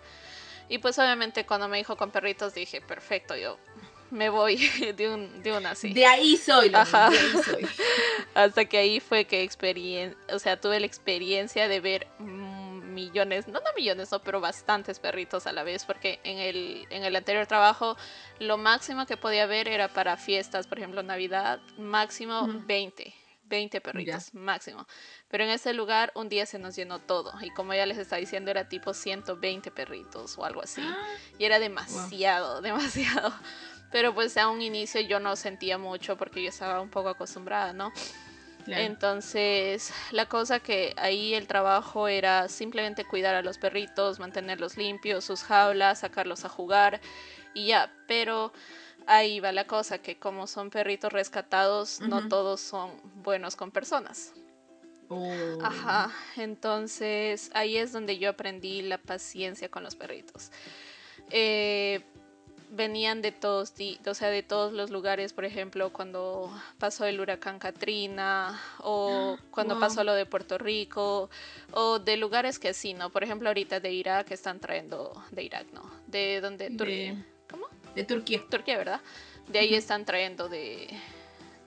[0.68, 3.58] Y pues obviamente cuando me dijo con perritos dije, perfecto, yo
[4.10, 4.56] me voy
[4.96, 5.92] de, un, de una así.
[5.92, 7.10] De ahí soy, Ajá.
[7.10, 7.66] De ahí soy.
[8.34, 12.06] Hasta que ahí fue que experien o sea, tuve la experiencia de ver
[12.90, 17.04] millones, no, no millones, no, pero bastantes perritos a la vez, porque en el, en
[17.04, 17.96] el anterior trabajo
[18.38, 23.14] lo máximo que podía ver era para fiestas, por ejemplo, Navidad, máximo 20.
[23.50, 24.86] 20 perritos, máximo.
[25.28, 27.32] Pero en ese lugar un día se nos llenó todo.
[27.42, 30.80] Y como ya les está diciendo, era tipo 120 perritos o algo así.
[31.38, 33.34] Y era demasiado, demasiado.
[33.90, 37.72] Pero pues a un inicio yo no sentía mucho porque yo estaba un poco acostumbrada,
[37.72, 37.92] ¿no?
[38.78, 45.24] Entonces, la cosa que ahí el trabajo era simplemente cuidar a los perritos, mantenerlos limpios,
[45.24, 47.00] sus jaulas, sacarlos a jugar
[47.54, 47.92] y ya.
[48.06, 48.52] Pero
[49.06, 54.32] ahí va la cosa, que como son perritos rescatados, no todos son buenos con personas.
[55.08, 55.58] Oh.
[55.62, 60.52] Ajá, entonces ahí es donde yo aprendí la paciencia con los perritos.
[61.30, 62.04] Eh,
[62.70, 63.74] venían de todos,
[64.06, 69.78] o sea, de todos los lugares, por ejemplo, cuando pasó el huracán Katrina o cuando
[69.78, 71.30] pasó lo de Puerto Rico
[71.72, 73.10] o de lugares que sí, ¿no?
[73.10, 75.90] Por ejemplo, ahorita de Irak están trayendo, de Irak, ¿no?
[76.06, 77.16] De donde, de,
[77.50, 77.66] ¿cómo?
[77.94, 78.42] De Turquía.
[78.48, 79.00] Turquía, ¿verdad?
[79.48, 80.88] De ahí están trayendo de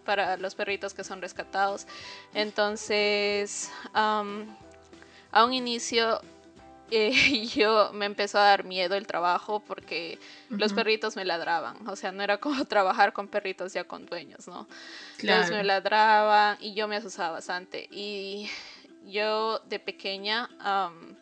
[0.05, 1.87] para los perritos que son rescatados.
[2.33, 4.21] Entonces, a
[5.45, 6.21] un inicio
[6.91, 7.11] eh,
[7.55, 10.19] yo me empezó a dar miedo el trabajo porque
[10.49, 10.75] los Ujú.
[10.75, 11.87] perritos me ladraban.
[11.87, 14.67] O sea, no era como trabajar con perritos ya con dueños, ¿no?
[15.19, 15.63] Entonces me Claro.
[15.63, 17.87] ladraban y yo me asustaba bastante.
[17.91, 18.49] Y
[19.05, 21.15] yo de pequeña, am,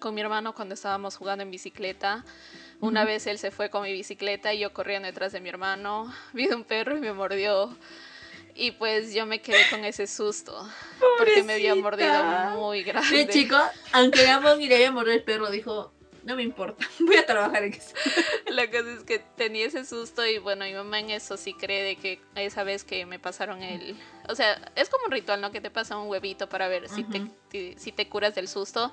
[0.00, 2.24] con mi hermano cuando estábamos jugando en bicicleta,
[2.80, 3.06] una Ujú.
[3.06, 6.48] vez él se fue con mi bicicleta y yo corriendo detrás de mi hermano, vi
[6.48, 7.76] un perro y me mordió.
[8.56, 10.66] Y pues yo me quedé con ese susto,
[11.18, 12.50] porque me había mordido Pobrecita.
[12.56, 13.28] muy Sí, grande.
[13.28, 13.56] chico,
[13.92, 15.92] aunque Gamón y le había mordido el perro, dijo,
[16.22, 17.94] no me importa, voy a trabajar en eso.
[18.48, 21.82] La cosa es que tenía ese susto y bueno, mi mamá en eso sí cree
[21.82, 23.96] de que esa vez que me pasaron el...
[24.28, 25.52] O sea, es como un ritual, ¿no?
[25.52, 27.30] Que te pasa un huevito para ver si, te, Ujú.
[27.50, 28.90] ti- si te curas del susto.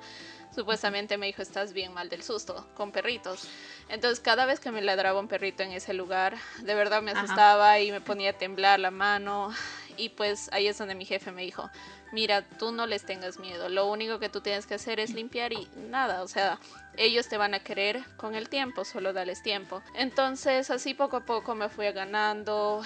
[0.54, 3.48] Supuestamente me dijo, estás bien mal del susto, con perritos.
[3.88, 7.22] Entonces cada vez que me ladraba un perrito en ese lugar, de verdad me Ajá.
[7.22, 9.52] asustaba y me ponía a temblar la mano.
[9.96, 11.70] Y pues ahí es donde mi jefe me dijo,
[12.12, 15.52] mira, tú no les tengas miedo, lo único que tú tienes que hacer es limpiar
[15.52, 16.58] y nada, o sea,
[16.96, 19.82] ellos te van a querer con el tiempo, solo dales tiempo.
[19.94, 22.82] Entonces así poco a poco me fui ganando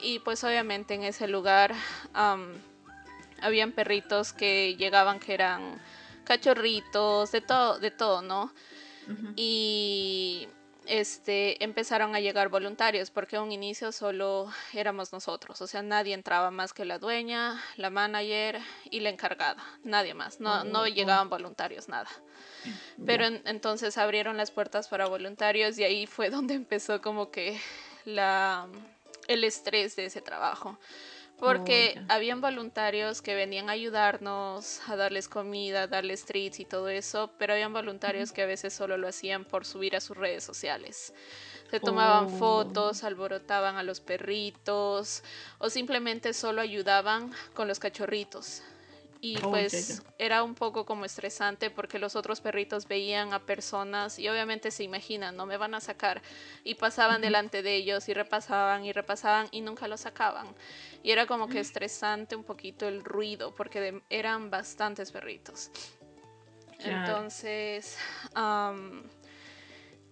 [0.00, 1.74] y pues obviamente en ese lugar
[3.40, 5.80] habían perritos que llegaban que eran
[6.24, 8.52] cachorritos, de todo, de todo, ¿no?
[9.36, 10.48] Y
[10.86, 16.14] este empezaron a llegar voluntarios porque a un inicio solo éramos nosotros, o sea, nadie
[16.14, 18.60] entraba más que la dueña, la manager
[18.90, 20.86] y la encargada, nadie más, no, no Oh.
[20.86, 22.08] llegaban voluntarios, nada.
[23.06, 27.58] Pero en- entonces abrieron las puertas para voluntarios y ahí fue donde empezó como que
[28.04, 28.66] la
[29.26, 30.78] el estrés de ese trabajo.
[31.38, 36.64] Porque Oh, habían voluntarios que venían a ayudarnos, a darles comida, a darles treats y
[36.64, 40.16] todo eso, pero habían voluntarios que a veces solo lo hacían por subir a sus
[40.16, 41.12] redes sociales.
[41.70, 42.30] Se tomaban Oh.
[42.30, 45.24] fotos, alborotaban a los perritos
[45.58, 48.62] o simplemente solo ayudaban con los cachorritos.
[49.26, 54.18] Y Oh, pues era un poco como estresante porque los otros perritos veían a personas
[54.18, 56.20] y obviamente se imaginan, no me van a sacar.
[56.62, 60.54] Y pasaban delante de ellos y repasaban y repasaban y nunca lo sacaban.
[61.02, 61.50] Y era como Mm.
[61.52, 65.70] que estresante un poquito el ruido porque de- eran bastantes perritos.
[66.80, 67.96] Entonces,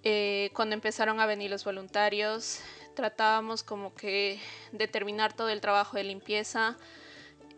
[0.05, 2.61] eh, cuando empezaron a venir los voluntarios,
[2.95, 4.41] tratábamos como que
[4.73, 6.79] de terminar todo el trabajo de limpieza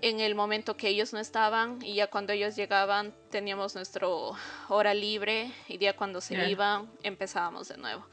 [0.09, 4.33] en el momento que ellos no estaban y ya cuando ellos llegaban teníamos nuestro
[4.69, 6.51] hora libre y ya cuando se Claro.
[6.51, 8.07] iban empezábamos de nuevo.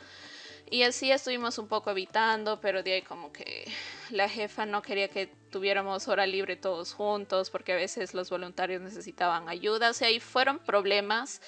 [0.69, 3.69] Y así estuvimos un poco evitando, pero de ahí como que
[4.10, 8.82] la jefa no quería que tuviéramos hora libre todos juntos porque a veces los voluntarios
[8.82, 9.89] necesitaban ayuda.
[9.89, 11.41] O sea, ahí fueron problemas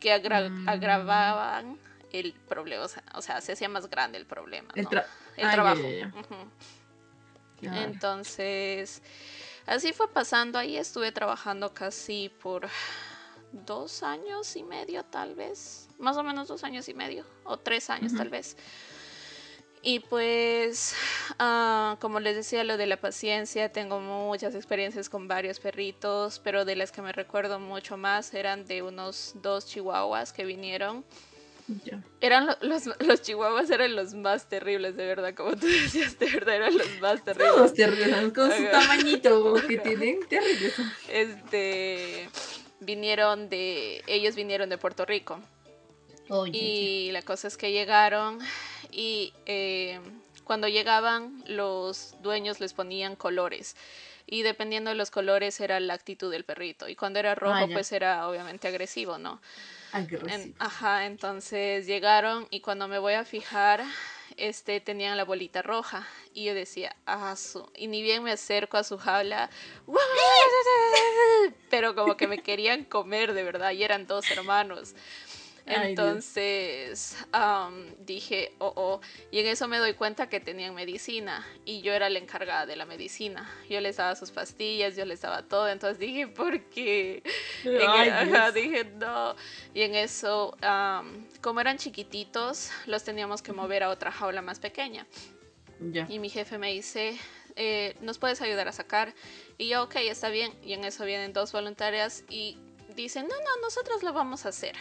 [0.00, 0.68] que agra- Mm.
[0.68, 1.78] agravaban
[2.12, 2.84] el problema.
[2.84, 4.72] O sea, o sea, se hacía más grande el problema.
[4.74, 4.90] El ¿no?
[4.90, 5.82] tra- el Ah, ya, trabajo.
[5.82, 6.06] ya, ya.
[6.08, 6.34] Ujú.
[7.60, 7.80] Claro.
[7.82, 9.00] Entonces,
[9.66, 10.58] así fue pasando.
[10.58, 12.68] Ahí estuve trabajando casi por
[13.52, 15.88] dos años y medio, tal vez.
[15.98, 17.24] Más o menos dos años y medio.
[17.44, 18.56] O tres años, tal vez.
[19.82, 20.96] Y pues,
[21.38, 26.64] ah, como les decía, lo de la paciencia, tengo muchas experiencias con varios perritos, pero
[26.64, 31.04] de las que me recuerdo mucho más eran de unos dos chihuahuas que vinieron.
[31.84, 32.00] Ya.
[32.20, 36.30] Eran lo- los, los chihuahuas eran los más terribles, de verdad, como tú decías, de
[36.30, 37.54] verdad eran los más terribles.
[37.54, 38.70] Todos terribles, con su Ajá.
[38.70, 40.74] tamañito que tienen, terribles.
[41.08, 42.28] este
[42.80, 45.40] vinieron de ellos vinieron de Puerto Rico
[46.52, 48.38] y la cosa es que llegaron
[48.90, 50.00] y eh,
[50.44, 53.76] cuando llegaban los dueños les ponían colores
[54.26, 57.66] y dependiendo de los colores era la actitud del perrito y cuando era rojo Ah,
[57.66, 57.72] ya.
[57.74, 59.40] pues era obviamente agresivo no
[60.32, 63.82] En- ajá entonces llegaron y cuando me voy a fijar
[64.36, 66.06] este tenían la bolita roja.
[66.34, 69.48] Y yo decía ah su y ni bien me acerco a su jaula
[71.70, 74.94] pero como que me querían comer de verdad y eran dos hermanos.
[75.66, 77.16] Entonces
[78.00, 79.00] dije, oh, oh,
[79.30, 82.76] y en eso me doy cuenta que tenían medicina y yo era la encargada de
[82.76, 83.50] la medicina.
[83.68, 87.22] Yo les daba sus pastillas, yo les daba todo, entonces dije, ¿por qué?
[87.64, 89.34] En- ajá, dije, no.
[89.74, 94.60] Y en eso, am, como eran chiquititos, los teníamos que mover a otra jaula más
[94.60, 95.06] pequeña.
[96.08, 97.18] Y mi jefe me dice,
[97.56, 99.14] eh, ¿nos puedes ayudar a sacar?
[99.58, 100.52] Y yo, ok, está bien.
[100.64, 102.56] Y en eso vienen dos voluntarias y
[102.94, 104.74] dicen, no, no, nosotros lo vamos a hacer.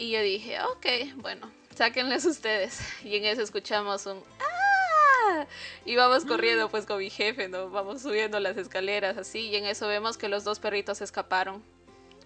[0.00, 0.86] Y yo dije, ok,
[1.16, 2.80] bueno, sáquenles ustedes.
[3.04, 5.44] Y en eso escuchamos un ¡Ah!
[5.84, 7.68] Y vamos corriendo pues con mi jefe, ¿no?
[7.68, 9.48] Vamos subiendo las escaleras así.
[9.48, 11.62] Y en eso vemos que los dos perritos escaparon.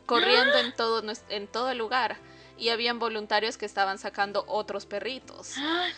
[0.06, 2.16] Corriendo en todo, en todo el lugar.
[2.56, 5.54] y habían voluntarios que estaban sacando otros perritos.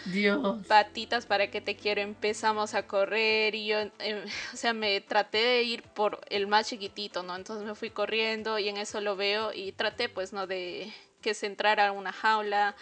[0.06, 0.66] Dios.
[0.66, 5.36] Patitas para que te quiero, empezamos a correr y yo, em, o sea, me traté
[5.36, 7.36] de ir por el más chiquitito, ¿no?
[7.36, 10.46] Entonces me fui corriendo y en eso lo veo y traté pues, ¿no?
[10.46, 10.90] De
[11.26, 12.76] que se entrara a una jaula.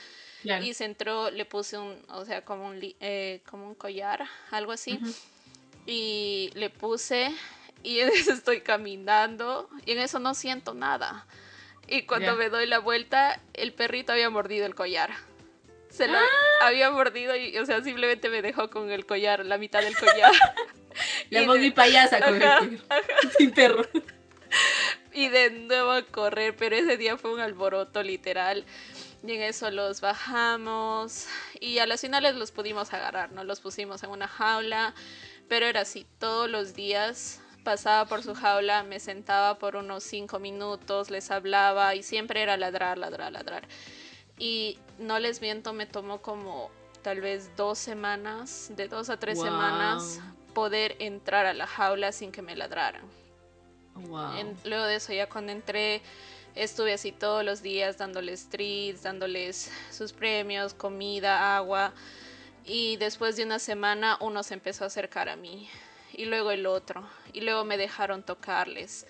[0.60, 4.72] Y se entró, le puse un, o sea, como un, eh, como un collar, algo
[4.72, 5.00] así.
[5.86, 7.32] Y le puse
[7.82, 11.26] y en eso estoy caminando y en eso no siento nada.
[11.88, 15.12] Y cuando me doy la vuelta, el perrito había mordido el collar.
[15.88, 16.66] Se lo ¡Ah!
[16.66, 20.32] había mordido y, o sea, simplemente me dejó con el collar, la mitad del collar.
[21.30, 22.82] la y payasa con el
[23.38, 23.86] Sin perro.
[25.14, 28.64] Y de nuevo a correr, pero ese día fue un alboroto literal.
[29.26, 33.42] Y en eso los bajamos y a las finales los pudimos agarrar, ¿no?
[33.42, 34.94] Los pusimos en una jaula,
[35.48, 40.38] pero era así, todos los días pasaba por su jaula, me sentaba por unos cinco
[40.40, 43.66] minutos, les hablaba y siempre era ladrar, ladrar, ladrar.
[44.38, 46.70] Y no les miento, me tomó como
[47.02, 50.20] tal vez dos semanas, de dos a tres semanas,
[50.52, 53.23] poder entrar a la jaula sin que me ladraran.
[54.64, 56.02] Luego de eso, ya cuando entré,
[56.54, 61.92] estuve así todos los días dándoles treats, dándoles sus premios, comida, agua.
[62.64, 65.68] Y después de una semana uno se empezó a acercar a mí
[66.12, 69.06] y luego el otro, y luego me dejaron tocarles.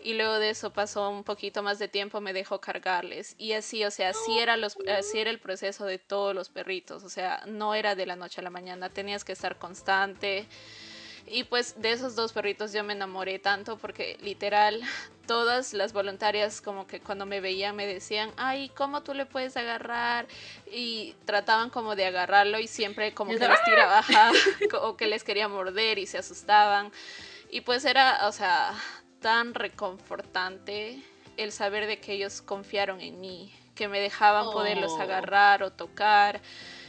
[0.00, 3.34] Y luego de eso pasó un poquito más de tiempo, me dejó cargarles.
[3.36, 7.02] Y así, o sea, así era, así era el proceso de todos los perritos.
[7.02, 10.46] O sea, no era de la noche a la mañana, tenías que estar constante.
[11.30, 14.80] Y pues de esos dos perritos yo me enamoré tanto porque literal
[15.26, 19.56] todas las voluntarias como que cuando me veían me decían, ay, ¿cómo tú le puedes
[19.56, 20.26] agarrar?
[20.70, 24.02] Y trataban como de agarrarlo y siempre como que les tiraba
[24.82, 26.90] o que les quería morder y se asustaban.
[27.50, 28.74] Y pues era, o sea,
[29.20, 31.02] tan reconfortante
[31.36, 35.00] el saber de que ellos confiaron en mí, que me dejaban poderlos oh.
[35.00, 36.40] agarrar o tocar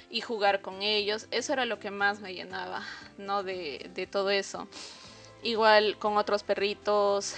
[0.10, 1.28] y jugar con ellos.
[1.32, 2.84] Eso era lo que más me llenaba,
[3.18, 3.44] ¿no?
[3.44, 4.68] De, de todo eso.
[5.44, 7.36] Igual con otros perritos,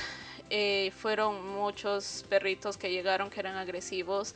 [0.50, 4.36] eh, fueron muchos perritos que llegaron que eran agresivos,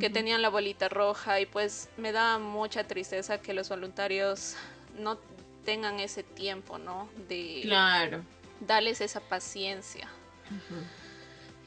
[0.00, 4.54] que tenían la bolita roja y pues me da mucha tristeza que los voluntarios
[4.98, 5.18] no
[5.66, 7.10] tengan ese tiempo, ¿no?
[7.28, 8.22] De claro.
[8.60, 10.08] darles esa paciencia.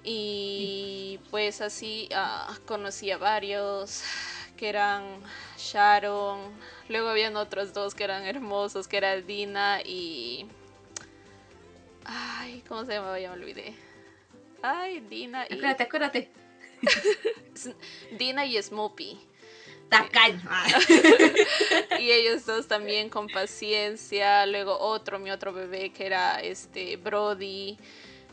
[0.04, 4.04] Y pues así uh, conocí a varios
[4.56, 5.22] que eran
[5.58, 6.40] Sharon,
[6.90, 10.48] luego habían otros dos que eran hermosos, que era Dina y...
[12.06, 13.20] Ay, ¿cómo se llamaba?
[13.20, 13.76] Ya me olvidé.
[14.62, 15.56] Ay, Dina y...
[15.56, 16.32] Acuérdate, acuérdate.
[18.18, 19.20] Dina y Smoopy.
[19.90, 20.42] Tacaño.
[22.00, 24.46] y ellos dos también con paciencia.
[24.46, 27.78] Luego otro, mi otro bebé que era este Brody.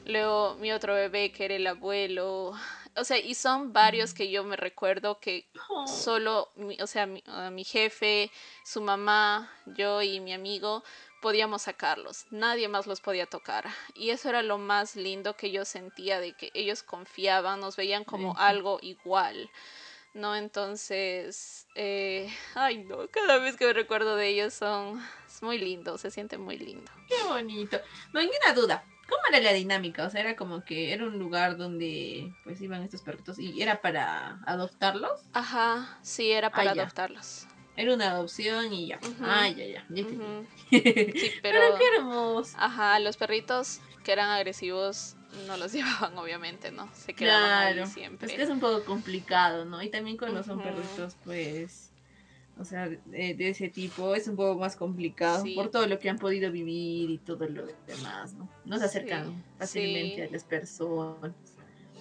[0.07, 2.55] Luego mi otro bebé que era el abuelo
[2.97, 5.87] o sea, y son varios que yo me recuerdo que oh.
[5.87, 6.51] solo,
[6.81, 8.31] o sea, mi, jefe,
[8.65, 10.85] su mamá, yo y mi amigo
[11.21, 13.69] podíamos sacarlos, nadie más los podía tocar.
[13.95, 18.05] Y eso era lo más lindo que yo sentía de que ellos confiaban, nos veían
[18.05, 19.51] como algo igual.
[20.15, 20.37] ¿no?
[20.37, 25.97] Entonces, eh, ay no, cada vez que me recuerdo de ellos son es muy lindo,
[25.97, 26.91] se siente muy lindo.
[27.09, 27.81] Qué bonito.
[28.13, 28.85] No hay ninguna duda.
[29.13, 30.07] ¿Cómo era la dinámica?
[30.07, 33.83] O sea, era como que era un lugar donde pues iban estos perritos y era
[33.83, 35.21] para adoptarlos.
[35.35, 37.47] Ajá, sí, era para adoptarlos.
[37.77, 39.01] Era una adopción y ya.
[39.21, 39.87] Ah, ya, ya.
[40.71, 41.59] Sí, pero...
[41.77, 42.57] qué hermoso.
[42.59, 46.89] Ajá, los perritos que eran agresivos no los llevaban, obviamente, ¿no?
[46.95, 48.29] Se quedaban ahí siempre.
[48.29, 49.83] Es que es un poco complicado, ¿no?
[49.83, 51.92] Y también cuando son perritos, pues
[52.63, 56.19] o sea, de, ese tipo, es un poco más complicado por todo lo que han
[56.19, 58.49] podido vivir y todo lo demás, ¿no?
[58.65, 61.33] No se acercan fácilmente a las personas.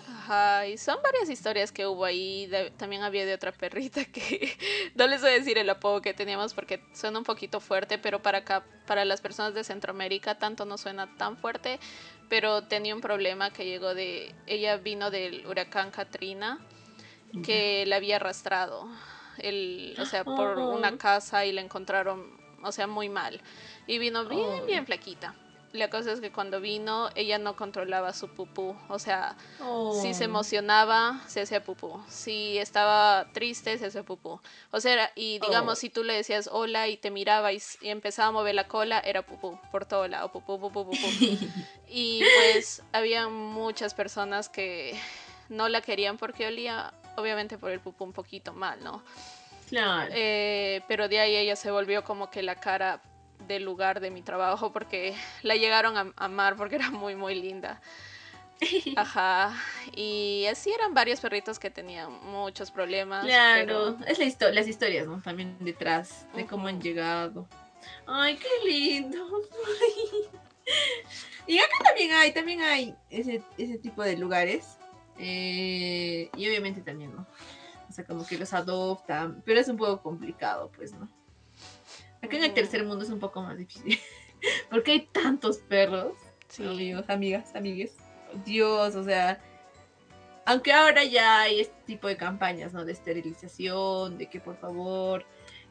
[0.08, 2.48] Ajá, y son varias historias que hubo ahí.
[2.78, 4.56] también había de otra perrita que
[4.96, 8.22] no les voy a decir el apodo que teníamos porque suena un poquito fuerte, pero
[8.22, 11.80] para acá, para las personas de Centroamérica, tanto no suena tan fuerte.
[12.30, 14.34] Pero tenía un problema que llegó de.
[14.46, 16.60] Ella vino del huracán Katrina,
[17.44, 18.88] que la había arrastrado
[19.42, 23.42] el, o sea, por una casa y la encontraron, o sea, muy mal.
[23.88, 25.36] Y vino bien, bien flaquita.
[25.74, 28.76] La cosa es que cuando vino, ella no controlaba su pupú.
[28.90, 29.38] O sea,
[30.02, 32.04] si se emocionaba, se hacía pupú.
[32.10, 34.42] Si estaba triste, se hacía pupú.
[34.72, 38.32] O sea, y digamos, si tú le decías hola y te miraba y, empezaba a
[38.32, 40.30] mover la cola, era pupú por todo lado.
[40.30, 40.98] Pupú, pupú, pupú.
[41.88, 45.00] y pues había muchas personas que
[45.48, 49.04] no la querían porque olía obviamente por el pupú un poquito mal, ¿no?
[49.70, 50.12] Claro.
[50.14, 53.02] Eh, pero de ahí ella se volvió como que la cara
[53.48, 57.82] del lugar de mi trabajo porque la llegaron a amar porque era muy, muy linda.
[58.96, 59.54] Ajá.
[59.96, 63.26] Y así eran varios perritos que tenían muchos problemas.
[63.26, 65.22] Claro, es la historia, las historias, ¿no?
[65.22, 67.48] También detrás de cómo han llegado.
[68.06, 69.18] Ay, qué lindo.
[71.48, 74.78] y acá también hay, también hay ese, ese tipo de lugares.
[75.24, 77.28] Eh, y obviamente también, ¿no?
[77.88, 81.08] O sea, como que los adoptan, pero es un poco complicado, pues, ¿no?
[82.24, 84.00] Acá en el tercer mundo es un poco más difícil.
[84.72, 86.14] Porque hay tantos perros.
[86.48, 86.66] Sí.
[86.66, 87.96] Amigos, amigas, amigues.
[88.46, 89.40] Dios, o sea.
[90.46, 92.84] Aunque ahora ya hay este tipo de campañas, ¿no?
[92.84, 95.24] De esterilización, de que por favor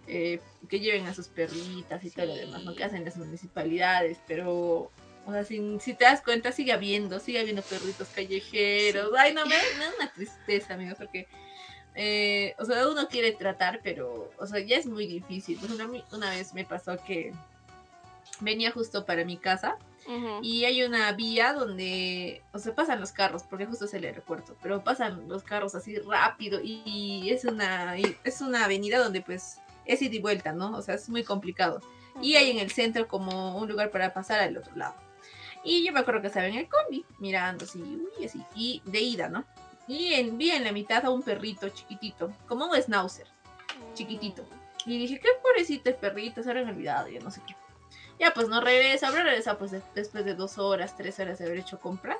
[0.06, 2.74] eh, que lleven a sus perritas y todo lo demás, ¿no?
[2.74, 4.90] Que hacen las municipalidades, pero.
[5.30, 9.10] O sea, si, si te das cuenta, sigue habiendo, sigue habiendo perritos callejeros.
[9.16, 11.28] Ay, no, me, me da una tristeza, amigos, porque
[11.94, 15.58] eh, o sea, uno quiere tratar, pero, o sea, ya es muy difícil.
[15.70, 17.32] Una, una vez me pasó que
[18.40, 19.76] venía justo para mi casa
[20.42, 24.56] y hay una vía donde, o sea, pasan los carros, porque justo es el aeropuerto,
[24.60, 30.02] pero pasan los carros así rápido y, es una es una avenida donde pues es
[30.02, 30.76] ida y vuelta, ¿no?
[30.76, 31.80] O sea, es muy complicado.
[32.20, 34.94] Y hay en el centro como un lugar para pasar al otro lado.
[35.62, 39.00] Y yo me acuerdo que estaba en el combi, mirando así, uy, así, y de
[39.00, 39.44] ida, ¿no?
[39.86, 43.26] Y en, vi en la mitad a un perrito chiquitito, como un schnauzer,
[43.94, 44.44] chiquitito.
[44.86, 47.54] Y dije, qué pobrecito el perrito, se han olvidado, ya no sé qué.
[48.18, 51.58] Ya, pues no regresa, habrá regresado pues después de dos horas, tres horas de haber
[51.58, 52.18] hecho compras.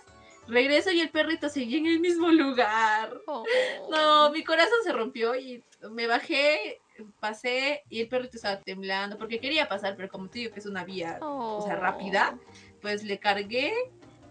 [0.49, 3.21] Regreso y el perrito seguía en el mismo lugar.
[3.27, 3.45] Oh.
[3.91, 6.81] No, mi corazón se rompió y me bajé,
[7.21, 10.67] pasé y el perrito estaba temblando porque quería pasar, pero como te digo que es
[10.67, 12.70] una vía, o sea, rápida, oh.
[12.81, 13.73] Pues le cargué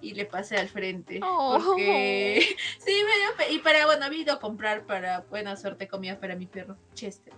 [0.01, 1.19] y le pasé al frente.
[1.23, 1.59] Oh.
[1.63, 6.19] Porque sí, me dio Y para, bueno, había ido a comprar para buena suerte comida
[6.19, 7.33] para mi perro, Chester.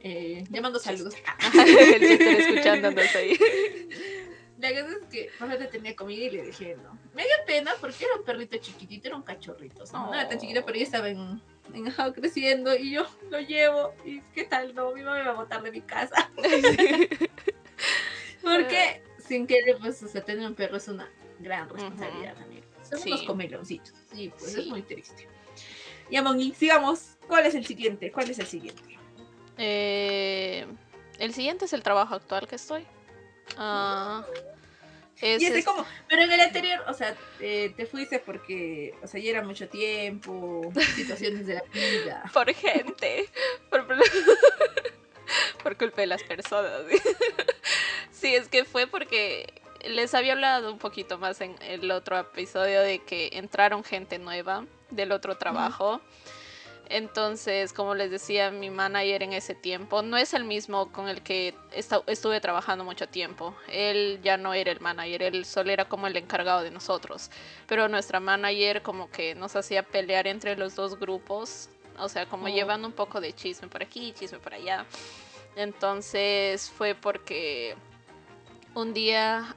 [0.00, 1.14] Eh, llamando saludos.
[1.54, 3.38] El Chester escuchándonos ahí.
[4.58, 6.98] La cosa es que Fíjate tenía comida y le dije no.
[7.14, 9.84] Me dio pena porque era un perrito chiquitito, era un cachorrito.
[9.92, 10.14] ¿no?
[10.14, 11.42] era tan chiquito, pero ya estaba en,
[11.74, 13.92] en creciendo y yo lo llevo.
[14.04, 14.74] ¿Y qué tal?
[14.74, 16.30] No, mi mamá me va a botar de mi casa.
[18.42, 22.64] porque sin querer, pues, o sea, tener un perro es una gran responsabilidad también.
[22.82, 23.94] Son unos comeloncitos.
[24.12, 25.28] Sí, pues es muy triste.
[26.08, 27.16] Y Among sigamos.
[27.26, 28.12] ¿Cuál es el siguiente?
[28.12, 28.96] ¿Cuál es el siguiente?
[29.58, 30.66] Eh,
[31.18, 32.86] el siguiente es el trabajo actual que estoy.
[33.56, 34.24] Ah,
[35.20, 39.18] es, y como, pero en el anterior, o sea, eh, te fuiste porque, o sea,
[39.18, 42.22] ya era mucho tiempo, situaciones de la vida.
[42.34, 43.26] Por gente,
[43.70, 43.86] por,
[45.62, 46.72] por culpa de las personas.
[48.10, 49.52] sí, es que fue porque
[49.84, 54.64] les había hablado un poquito más en el otro episodio de que entraron gente nueva
[54.90, 56.00] del otro trabajo.
[56.88, 61.20] Entonces, como les decía, mi manager en ese tiempo no es el mismo con el
[61.20, 61.52] que
[62.06, 63.56] estuve trabajando mucho tiempo.
[63.68, 67.30] Él ya no era el manager, él solo era como el encargado de nosotros.
[67.66, 72.44] Pero nuestra manager como que nos hacía pelear entre los dos grupos, o sea, como
[72.44, 72.48] oh.
[72.48, 74.86] llevando un poco de chisme por aquí, chisme por allá.
[75.56, 77.74] Entonces fue porque
[78.74, 79.56] un día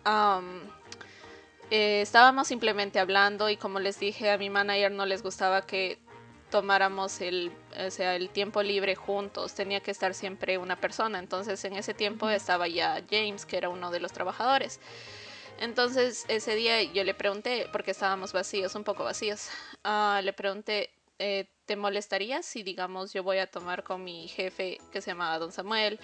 [1.70, 6.00] eh, estábamos simplemente hablando y como les dije a mi manager no les gustaba que
[6.50, 7.52] tomáramos el,
[7.86, 11.20] o sea, el tiempo libre juntos, tenía que estar siempre una persona.
[11.20, 14.80] Entonces en ese tiempo estaba ya James, que era uno de los trabajadores.
[15.60, 19.50] Entonces ese día yo le pregunté, porque estábamos vacíos, un poco vacíos,
[19.84, 20.89] ah, le pregunté,
[21.20, 25.38] eh, ¿te molestaría si digamos yo voy a tomar con mi jefe que se llama
[25.38, 26.00] Don Samuel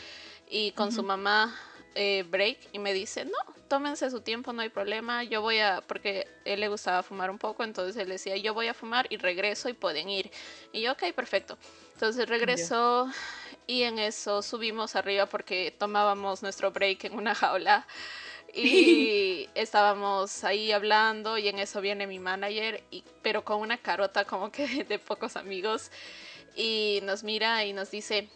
[0.47, 1.59] y con su mamá
[1.95, 3.31] eh, break y me dice, no,
[3.67, 7.39] tómense su tiempo, no hay problema, yo voy a, porque él le gustaba fumar un
[7.39, 10.29] poco, entonces él decía, yo voy a fumar y regreso y pueden ir.
[10.71, 11.57] Y yo, ok, perfecto.
[11.93, 13.09] Entonces regresó
[13.65, 17.87] y en eso subimos arriba porque tomábamos nuestro break en una jaula
[18.55, 24.25] y estábamos ahí hablando y en eso viene mi manager, y, pero con una carota
[24.25, 25.91] como que de pocos amigos
[26.55, 28.29] y nos mira y nos dice,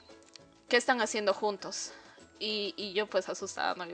[0.67, 1.93] ¿qué están haciendo juntos?
[2.39, 3.85] Y, yo pues asustada, ¿no?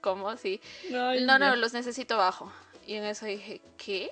[0.00, 0.60] ¿Cómo así?
[0.90, 2.52] no, no, los necesito abajo.
[2.86, 4.10] Y en eso dije, ¿qué?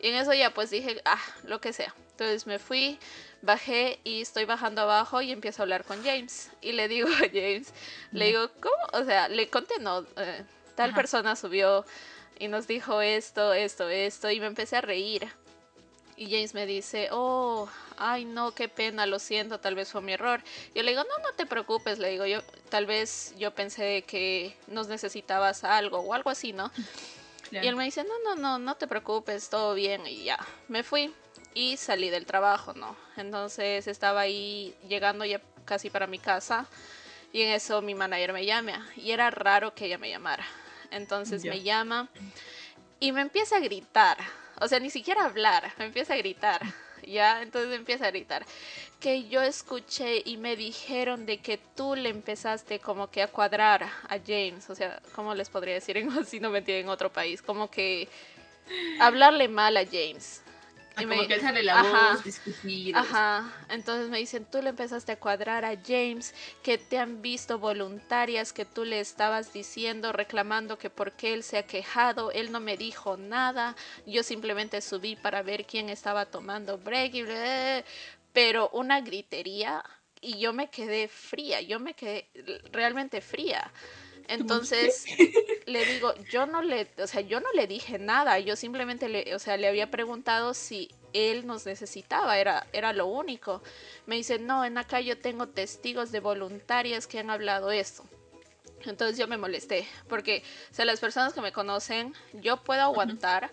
[0.00, 1.94] Y en eso ya pues dije, ah, lo que sea.
[2.12, 2.98] Entonces me fui,
[3.42, 6.50] bajé y estoy bajando abajo y empiezo a hablar con James.
[6.62, 7.72] Y le digo a James,
[8.12, 9.02] le digo, ¿cómo?
[9.02, 10.44] O sea, le conté, no, eh,
[10.76, 11.84] tal persona subió
[12.38, 14.30] y nos dijo esto, esto, esto.
[14.30, 15.28] Y me empecé a reír.
[16.16, 17.68] Y James me dice, oh,
[17.98, 20.42] ay no, qué pena, lo siento, tal vez fue mi error.
[20.74, 24.56] Yo le digo, no, no te preocupes, le digo, yo tal vez yo pensé que
[24.66, 26.70] nos necesitabas algo o algo así, ¿no?
[27.50, 30.38] Y él me dice, no, no, no, no te preocupes, todo bien y ya.
[30.68, 31.14] Me fui
[31.52, 32.96] y salí del trabajo, ¿no?
[33.16, 36.66] Entonces estaba ahí llegando ya casi para mi casa
[37.32, 40.46] y en eso mi manager me llama y era raro que ella me llamara.
[40.90, 42.08] Entonces me llama
[43.00, 44.16] y me empieza a gritar
[44.60, 46.62] O sea, ni siquiera hablar, me empieza a gritar.
[47.06, 47.42] ¿ya?
[47.42, 48.44] Entonces empieza a gritar.
[49.00, 53.84] Que yo escuché y me dijeron de que tú le empezaste como que a cuadrar
[53.84, 54.68] a James.
[54.70, 57.42] O sea, ¿cómo les podría decir en, si no me en otro país?
[57.42, 58.08] Como que
[59.00, 60.42] hablarle mal a James.
[60.98, 62.96] Ah, como que la voz, discutir.
[62.96, 63.52] Ajá.
[63.68, 68.54] Entonces me dicen, tú le empezaste a cuadrar a James, que te han visto voluntarias,
[68.54, 72.78] que tú le estabas diciendo, reclamando que porque él se ha quejado, él no me
[72.78, 73.76] dijo nada,
[74.06, 77.24] yo simplemente subí para ver quién estaba tomando break y
[78.32, 79.84] pero una gritería
[80.22, 82.30] y yo me quedé fría, yo me quedé
[82.72, 83.70] realmente fría.
[84.28, 85.04] Entonces
[85.66, 89.34] le digo, yo no le, o sea, yo no le dije nada, yo simplemente le,
[89.34, 93.62] o sea, le había preguntado si él nos necesitaba, era, era lo único.
[94.06, 98.04] Me dice, no, en acá yo tengo testigos de voluntarias que han hablado esto.
[98.84, 103.50] Entonces yo me molesté, porque, o sea, las personas que me conocen, yo puedo aguantar,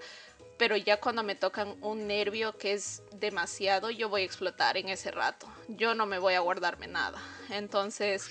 [0.57, 4.89] pero ya cuando me tocan un nervio que es demasiado, yo voy a explotar en
[4.89, 5.47] ese rato.
[5.67, 7.21] Yo no me voy a guardarme nada.
[7.49, 8.29] Entonces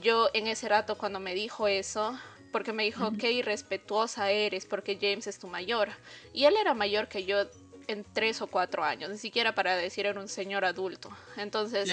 [0.00, 2.18] yo en ese rato cuando me dijo eso,
[2.52, 5.88] porque me dijo, qué irrespetuosa eres, porque James es tu mayor.
[6.32, 7.46] Y él era mayor que yo
[7.88, 11.10] en tres o cuatro años, ni siquiera para decir era un señor adulto.
[11.36, 11.92] Entonces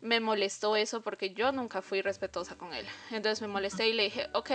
[0.00, 2.86] me molestó eso porque yo nunca fui respetuosa con él.
[3.10, 4.50] Entonces me molesté y le dije, ok,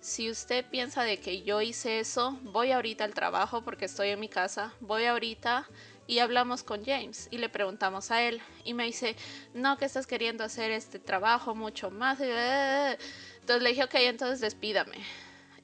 [0.00, 4.20] si usted piensa de que yo hice eso, voy ahorita al trabajo porque estoy en
[4.20, 5.68] mi casa, voy ahorita
[6.08, 9.14] y hablamos con James y le preguntamos a él y me dice,
[9.52, 12.18] no, que estás queriendo hacer este trabajo mucho más.
[12.20, 14.96] Entonces le dije, ok, entonces despídame.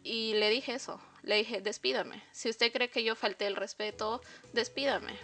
[0.04, 2.22] Y le dije eso, le dije, despídame.
[2.32, 4.20] Si usted cree que yo falté el respeto,
[4.52, 5.18] despídame.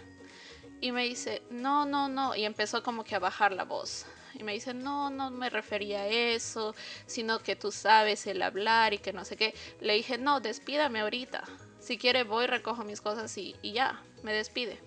[0.81, 2.35] Y me dice, no, no, no.
[2.35, 4.07] Y empezó como que a bajar la voz.
[4.33, 6.73] Y me dice, no, no me refería a eso,
[7.05, 9.53] sino que tú sabes el hablar y que no sé qué.
[9.81, 11.43] Le dije, no, despídame ahorita.
[11.79, 14.79] Si quiere voy, recojo mis cosas y, y ya, me despide.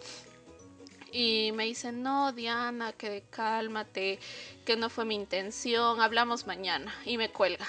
[1.12, 4.18] Y me dice, no, Diana, que cálmate,
[4.66, 6.92] que no fue mi intención, hablamos mañana.
[7.04, 7.66] Y me cuelga.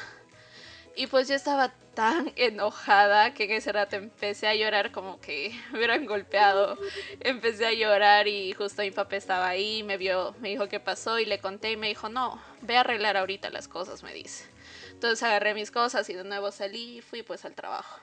[0.95, 5.53] Y pues yo estaba tan enojada que en ese rato empecé a llorar como que
[5.71, 6.77] me hubieran golpeado.
[7.19, 11.19] Empecé a llorar y justo mi papá estaba ahí, me vio, me dijo qué pasó
[11.19, 14.45] y le conté y me dijo, no, ve a arreglar ahorita las cosas, me dice.
[14.91, 17.99] Entonces agarré mis cosas y de nuevo salí y fui pues al trabajo.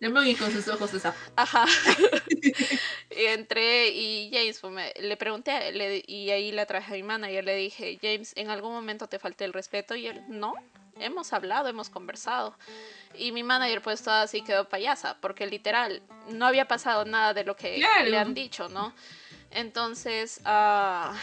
[0.00, 1.18] Y con sus ojos de sapo.
[1.36, 1.64] Ajá.
[3.10, 7.44] y entré y James, pues, le pregunté le, y ahí la traje a mi manager,
[7.44, 9.94] le dije, James, ¿en algún momento te falté el respeto?
[9.94, 10.54] Y él, no,
[10.98, 12.56] hemos hablado, hemos conversado.
[13.14, 17.44] Y mi manager pues toda así quedó payasa, porque literal, no había pasado nada de
[17.44, 18.92] lo que le han dicho, ¿no?
[19.50, 21.14] Entonces, uh,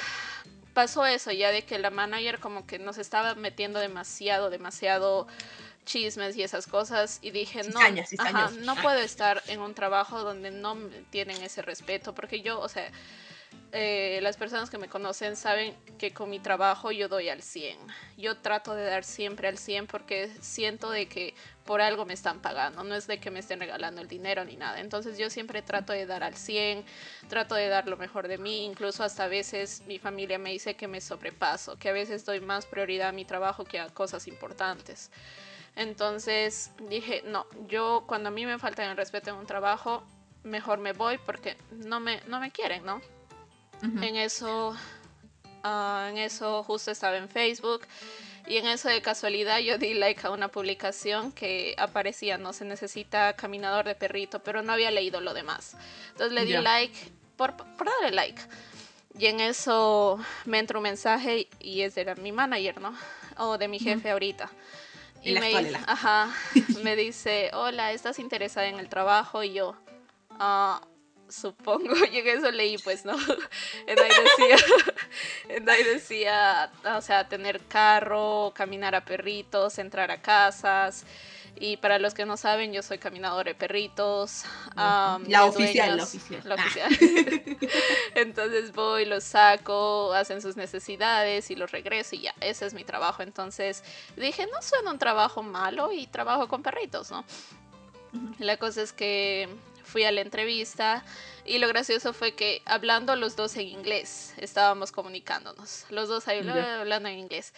[0.73, 5.27] pasó eso ya de que la manager como que nos estaba metiendo demasiado, demasiado
[5.85, 7.79] chismes y esas cosas y dije, no,
[8.61, 10.77] no puedo estar en un trabajo donde no
[11.09, 12.91] tienen ese respeto, porque yo, o sea,
[13.75, 17.75] eh, las personas que me conocen saben que con mi trabajo yo doy al 100.
[18.17, 21.33] Yo trato de dar siempre al 100 porque siento de que
[21.65, 24.57] por algo me están pagando, no es de que me estén regalando el dinero ni
[24.57, 24.79] nada.
[24.79, 26.85] Entonces yo siempre trato de dar al 100,
[27.29, 30.75] trato de dar lo mejor de mí, incluso hasta a veces mi familia me dice
[30.75, 34.27] que me sobrepaso, que a veces doy más prioridad a mi trabajo que a cosas
[34.27, 35.09] importantes.
[35.75, 40.03] Entonces dije, no, yo cuando a mí me falta el respeto en un trabajo,
[40.43, 43.01] mejor me voy porque no me, no me quieren, ¿no?
[43.81, 44.77] En eso,
[45.63, 47.81] ah, en eso justo estaba en Facebook
[48.47, 52.63] y en eso de casualidad yo di like a una publicación que aparecía, no se
[52.63, 55.75] necesita caminador de perrito, pero no había leído lo demás.
[56.11, 56.97] Entonces le di like
[57.35, 58.41] por, por darle like.
[59.19, 62.95] Y en eso me entra un mensaje y es de mi manager, ¿no?
[63.37, 64.49] O de mi jefe ahorita
[65.23, 66.33] y me, ajá,
[66.83, 69.43] me dice, hola, ¿estás interesada en el trabajo?
[69.43, 69.75] Y yo,
[70.31, 70.81] ah,
[71.29, 73.13] supongo, y en eso leí, pues, ¿no?
[73.87, 74.57] En ahí decía,
[75.49, 81.05] en ahí decía, o sea, tener carro, caminar a perritos, entrar a casas,
[81.63, 84.43] y para los que no saben, yo soy caminador de perritos.
[84.75, 86.91] la, oficial, la oficial, la oficial.
[88.15, 92.83] Entonces voy, los saco, hacen sus necesidades y los regreso y ya, ese es mi
[92.83, 93.23] trabajo.
[93.23, 93.81] Entonces
[94.17, 97.23] dije, no suena un trabajo malo y trabajo con perritos, ¿no?
[98.39, 99.47] La cosa es que
[99.85, 101.05] fui a la entrevista
[101.45, 106.39] y lo gracioso fue que hablando los dos en inglés, estábamos comunicándonos, los dos ahí
[106.39, 107.53] hablando en inglés.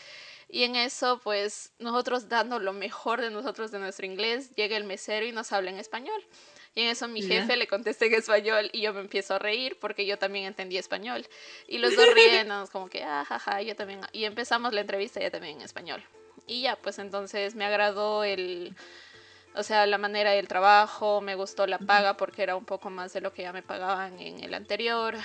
[0.50, 4.84] Y en eso, pues nosotros dando lo mejor de nosotros de nuestro inglés, llega el
[4.84, 6.24] mesero y nos habla en español.
[6.76, 9.78] Y en eso mi jefe le contesta en español y yo me empiezo a reír
[9.80, 11.26] porque yo también entendí español.
[11.68, 14.02] Y los dos riéndonos como que, ah, jaja, yo también.
[14.12, 16.04] Y empezamos la entrevista ya también en español.
[16.48, 18.76] Y ya, pues entonces me agradó el,
[19.56, 23.14] o sea, la manera del trabajo, me gustó la paga porque era un poco más
[23.14, 25.16] de lo que ya me pagaban en el anterior.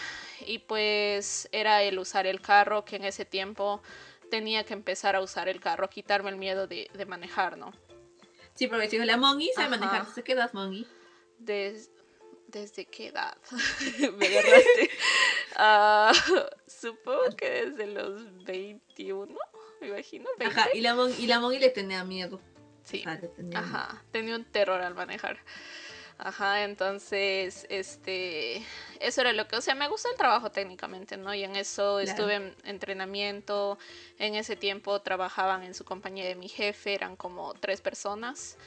[0.47, 3.83] Y pues era el usar el carro, que en ese tiempo
[4.31, 7.73] tenía que empezar a usar el carro, quitarme el miedo de, de manejar, ¿no?
[8.55, 10.07] Sí, porque si la Mongi sabe manejar.
[10.07, 10.87] ¿Desde qué edad, Mongi?
[11.39, 13.37] ¿Desde qué edad?
[14.19, 14.91] me agarraste.
[15.57, 19.35] uh, supongo que desde los 21,
[19.81, 20.29] me imagino.
[20.39, 20.61] 20.
[20.61, 22.41] Ajá, y la, Mongi, y la Mongi le tenía miedo.
[22.83, 23.05] Sí.
[23.37, 25.39] tenía Ajá, tenía un terror al manejar.
[26.23, 28.63] Ajá, entonces, este,
[29.01, 31.33] eso era lo que, o sea, me gusta el trabajo técnicamente, ¿no?
[31.33, 33.79] Y en eso estuve en entrenamiento,
[34.19, 38.59] en ese tiempo trabajaban en su compañía de mi jefe, eran como tres personas.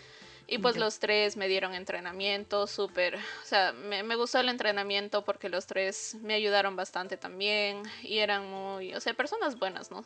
[0.47, 5.23] Y pues los tres me dieron entrenamiento, súper, o sea, me, me, gustó el entrenamiento
[5.23, 10.03] porque los tres me ayudaron bastante también y eran muy, o sea, personas buenas, ¿no?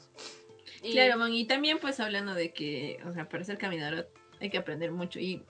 [0.83, 0.91] Y...
[0.91, 4.59] Claro, man, y también pues hablando de que, o sea, para ser caminador hay que
[4.59, 5.43] aprender mucho y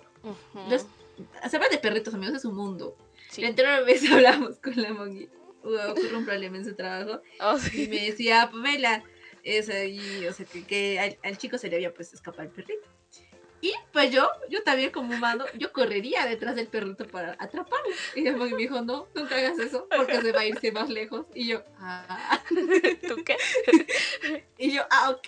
[1.43, 2.97] habla de perritos, amigos, es un mundo.
[3.37, 5.29] La anterior vez hablamos con la Mongi,
[5.63, 9.03] un problema en su trabajo oh, y me decía, Pamela,
[9.43, 12.87] es ahí, o sea, que, que al, chico se le había pues escapado el perrito.
[13.59, 17.89] Y pues yo, yo también como humano, yo correría detrás del perrito para atraparlo.
[18.15, 21.25] Y la me dijo, no, nunca hagas eso, porque se va a irse más lejos.
[21.33, 22.39] Y yo, ah.
[23.07, 23.35] ¿Tú qué?
[24.59, 25.27] y yo, ah, ok.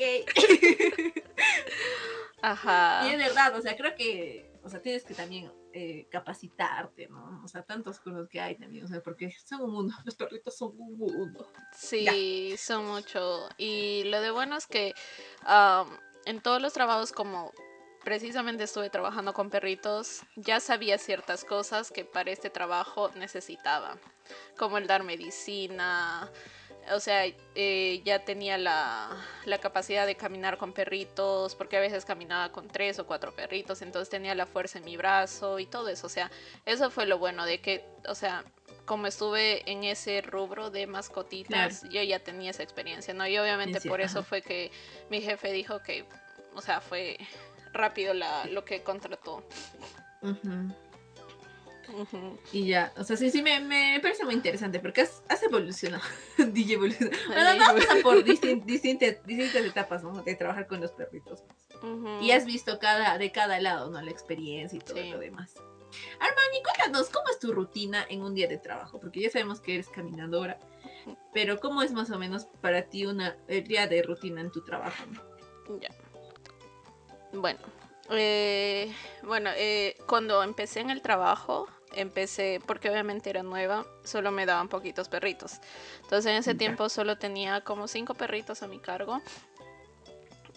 [2.42, 3.08] Ajá.
[3.08, 7.41] Y es verdad, o sea, creo que, o sea, tienes que también eh, capacitarte, ¿no?
[7.43, 10.57] O sea, tantos cursos que hay también, o sea, porque son un mundo, los perritos
[10.57, 11.51] son un mundo.
[11.74, 13.47] Sí, son mucho.
[13.57, 14.93] Y lo de bueno es que
[16.26, 17.51] en todos los trabajos como
[18.03, 23.97] precisamente estuve trabajando con perritos, ya sabía ciertas cosas que para este trabajo necesitaba,
[24.57, 26.32] como el dar medicina,
[26.92, 27.26] o sea,
[27.56, 29.16] eh, ya tenía la,
[29.62, 34.10] capacidad de caminar con perritos, porque a veces caminaba con tres o cuatro perritos, entonces
[34.10, 36.08] tenía la fuerza en mi brazo y todo eso.
[36.08, 36.32] O sea,
[36.66, 38.44] eso fue lo bueno de que, o sea,
[38.86, 43.28] como estuve en ese rubro de mascotitas, yo ya tenía esa experiencia, ¿no?
[43.28, 44.72] Y obviamente por eso fue que
[45.10, 46.06] mi jefe dijo que,
[46.56, 47.18] o sea, fue
[47.72, 49.44] rápido la, lo que contrató.
[52.52, 56.04] Y ya, o sea, sí, sí, me, me parece muy interesante porque has, has evolucionado.
[56.38, 57.18] DJ evolucionado.
[57.28, 60.22] Bueno, por distintas, distintas etapas, ¿no?
[60.22, 61.44] De trabajar con los perritos.
[62.22, 64.02] Y has visto cada, de cada lado, ¿no?
[64.02, 65.56] La experiencia y todo lo demás.
[66.20, 69.00] Armani, cuéntanos, ¿cómo es tu rutina en un día de trabajo?
[69.00, 70.60] Porque ya sabemos que eres caminadora,
[71.34, 74.64] pero ¿cómo es más o menos para ti una, el día de rutina en tu
[74.64, 75.04] trabajo?
[75.82, 75.90] Ya.
[77.34, 77.60] Bueno,
[78.10, 84.46] eh, bueno, eh, cuando empecé en el trabajo, empecé, porque obviamente era nueva, solo me
[84.46, 85.60] daban poquitos perritos.
[86.04, 89.22] Entonces en ese tiempo solo tenía como cinco perritos a mi cargo.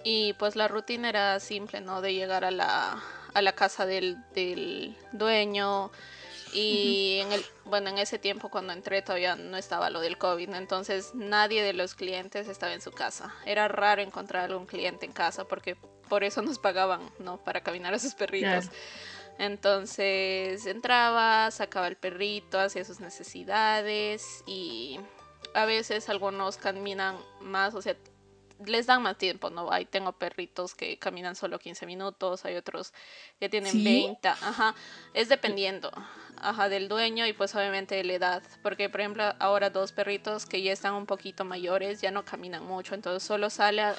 [0.05, 2.01] Y pues la rutina era simple, ¿no?
[2.01, 3.03] De llegar a la,
[3.35, 5.93] a la casa del, del dueño,
[6.53, 10.51] y en el, bueno, en ese tiempo cuando entré todavía no estaba lo del COVID,
[10.55, 13.35] entonces nadie de los clientes estaba en su casa.
[13.47, 15.77] Era raro encontrar algún cliente en casa porque
[16.09, 17.39] por eso nos pagaban, ¿no?
[17.43, 18.67] Para caminar a sus perritos.
[19.39, 25.01] Entonces entraba, sacaba el perrito, hacía sus necesidades y
[25.55, 27.97] a veces algunos caminan más, o sea,
[28.65, 29.73] les dan más tiempo, ¿no?
[29.73, 32.93] Ahí tengo perritos que caminan solo 15 minutos, hay otros
[33.41, 34.75] que tienen 20, ajá,
[35.15, 35.91] es dependiendo,
[36.43, 40.47] ajá, del dueño y pues obviamente de la edad, porque por ejemplo ahora dos perritos
[40.47, 43.97] que ya están un poquito mayores ya no caminan mucho, entonces solo sale, a,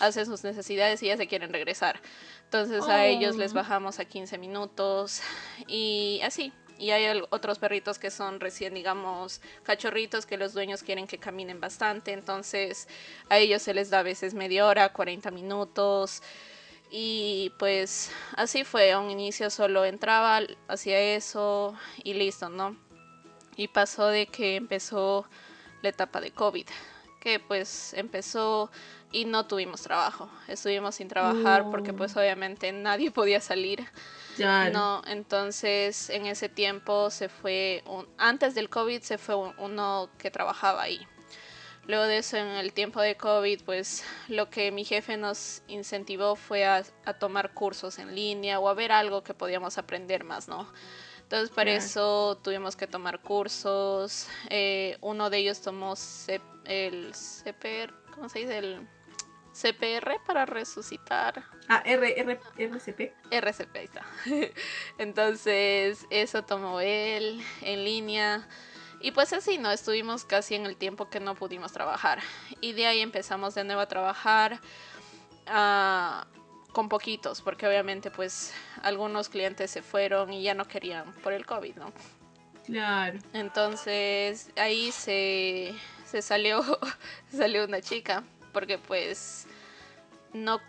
[0.00, 2.00] hace sus necesidades y ya se quieren regresar,
[2.44, 3.56] entonces a ellos les oh.
[3.56, 5.22] bajamos a 15 minutos
[5.66, 11.06] y así, y hay otros perritos que son recién, digamos, cachorritos que los dueños quieren
[11.06, 12.12] que caminen bastante.
[12.12, 12.86] Entonces
[13.30, 16.22] a ellos se les da a veces media hora, 40 minutos.
[16.90, 21.74] Y pues así fue, a un inicio solo entraba, hacía eso
[22.04, 22.76] y listo, ¿no?
[23.56, 25.28] Y pasó de que empezó
[25.82, 26.66] la etapa de COVID,
[27.20, 28.70] que pues empezó
[29.12, 30.30] y no tuvimos trabajo.
[30.46, 33.84] Estuvimos sin trabajar porque pues obviamente nadie podía salir.
[34.72, 40.30] No, entonces en ese tiempo se fue, un, antes del COVID se fue uno que
[40.30, 41.06] trabajaba ahí.
[41.86, 46.34] Luego de eso, en el tiempo de COVID, pues lo que mi jefe nos incentivó
[46.34, 46.82] fue a,
[47.18, 50.68] tomar cursos en línea o a ver algo que podíamos aprender más, ¿no?
[51.22, 54.28] Entonces, para eso tuvimos que tomar cursos.
[54.48, 55.94] Eh, uno de ellos tomó
[56.64, 58.58] el CPR, ¿cómo se dice?
[58.58, 58.88] El
[59.52, 61.44] CPR para resucitar.
[61.68, 63.12] Ah, R, R, RCP.
[63.30, 64.06] RCP, ahí está.
[64.98, 68.46] Entonces, eso tomó él en línea.
[69.00, 69.70] Y pues así, ¿no?
[69.70, 72.20] Estuvimos casi en el tiempo que no pudimos trabajar.
[72.60, 74.60] Y de ahí empezamos de nuevo a trabajar.
[75.46, 76.26] Ah,
[76.76, 81.46] con poquitos, porque obviamente pues algunos clientes se fueron y ya no querían por el
[81.46, 81.90] COVID, ¿no?
[82.66, 83.18] Claro.
[83.32, 85.74] Entonces ahí se,
[86.04, 86.62] se salió,
[87.34, 89.46] salió una chica, porque pues
[90.34, 90.60] no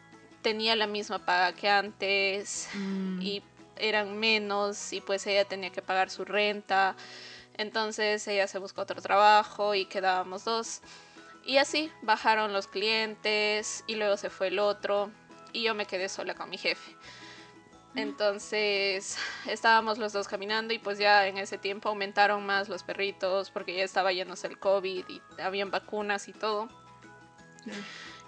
[0.41, 3.43] tenía la misma paga que antes Mm, y
[3.75, 6.95] eran menos y pues ella tenía que pagar su renta.
[7.57, 10.81] Entonces ella se buscó otro trabajo y quedábamos dos.
[11.45, 15.09] Y así bajaron los clientes y luego se fue el otro
[15.53, 16.95] y yo me quedé sola con mi jefe.
[17.95, 23.49] Entonces estábamos los dos caminando y pues ya en ese tiempo aumentaron más los perritos
[23.49, 26.69] porque ya estaba yéndose el COVID y habían vacunas y todo.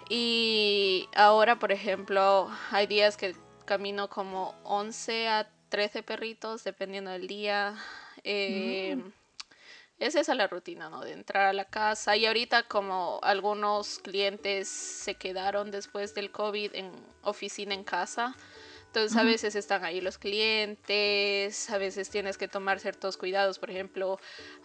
[0.08, 7.28] Y ahora, por ejemplo, hay días que camino como 11 a 13 perritos, dependiendo del
[7.28, 7.76] día.
[8.24, 9.19] Eh, Mm.
[10.00, 11.02] Es esa la rutina, ¿no?
[11.02, 12.16] De entrar a la casa.
[12.16, 16.90] Y ahorita como algunos clientes se quedaron después del COVID en
[17.22, 18.34] oficina en casa.
[18.86, 23.58] Entonces a veces están ahí los clientes, a veces tienes que tomar ciertos cuidados.
[23.58, 24.18] Por ejemplo,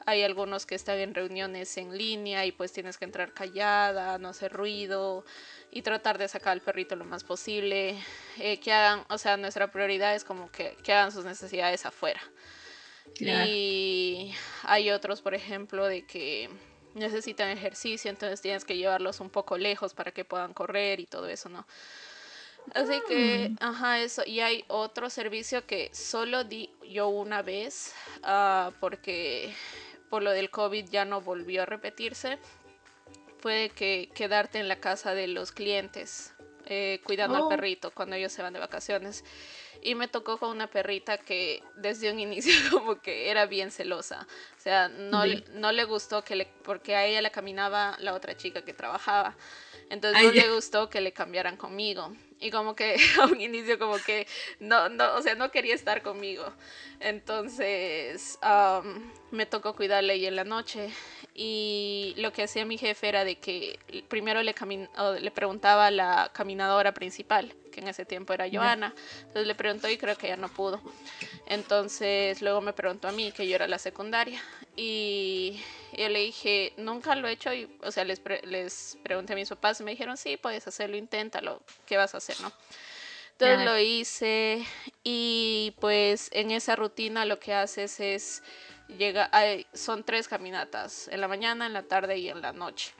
[0.05, 4.29] hay algunos que están en reuniones en línea y pues tienes que entrar callada, no
[4.29, 5.25] hacer ruido
[5.69, 7.99] y tratar de sacar al perrito lo más posible.
[8.39, 12.21] Eh, que hagan, o sea, nuestra prioridad es como que, que hagan sus necesidades afuera.
[13.13, 13.45] Claro.
[13.49, 14.33] Y
[14.63, 16.49] hay otros, por ejemplo, de que
[16.95, 21.27] necesitan ejercicio, entonces tienes que llevarlos un poco lejos para que puedan correr y todo
[21.27, 21.67] eso, ¿no?
[22.73, 23.57] Así que, Mm.
[23.63, 24.23] ajá, eso.
[24.25, 27.93] Y hay otro servicio que solo di yo una vez,
[28.23, 29.53] ah, porque
[30.09, 32.39] por lo del COVID ya no volvió a repetirse.
[33.41, 36.33] Puede que quedarte en la casa de los clientes,
[36.65, 37.43] eh, cuidando Oh.
[37.43, 39.23] al perrito cuando ellos se van de vacaciones.
[39.85, 44.27] Y me tocó con una perrita que desde un inicio como que era bien celosa.
[44.57, 45.43] O sea, no, Sí.
[45.53, 49.35] no le gustó que le, porque a ella la caminaba la otra chica que trabajaba.
[49.89, 50.43] Entonces Ay, no ya.
[50.47, 52.11] le gustó que le cambiaran conmigo.
[52.39, 54.27] Y como que a un inicio como que
[54.59, 56.51] no, no, o sea, no quería estar conmigo.
[56.99, 60.89] Entonces am, me tocó cuidarle ahí en la noche.
[61.37, 63.77] Y lo que hacía mi jefe era de que
[64.07, 64.55] primero le,
[65.19, 68.45] le preguntaba a la caminadora principal, que en ese tiempo era.
[68.49, 68.93] Joana.
[69.19, 70.81] Entonces le preguntó y creo que ya no pudo.
[71.47, 74.41] Entonces luego me preguntó a mí, que yo era la secundaria.
[74.77, 75.59] Y
[75.97, 77.53] yo le dije, nunca lo he hecho.
[77.53, 80.65] Y, o sea, les, pre- les pregunté a mis papás y me dijeron, sí, puedes
[80.67, 81.61] hacerlo, inténtalo.
[81.85, 82.51] ¿Qué vas a hacer, no?
[83.33, 84.65] Entonces lo hice
[85.03, 88.41] y pues en esa rutina lo que haces es
[88.87, 92.93] llega hay- son tres caminatas en la mañana en la tarde y en la noche.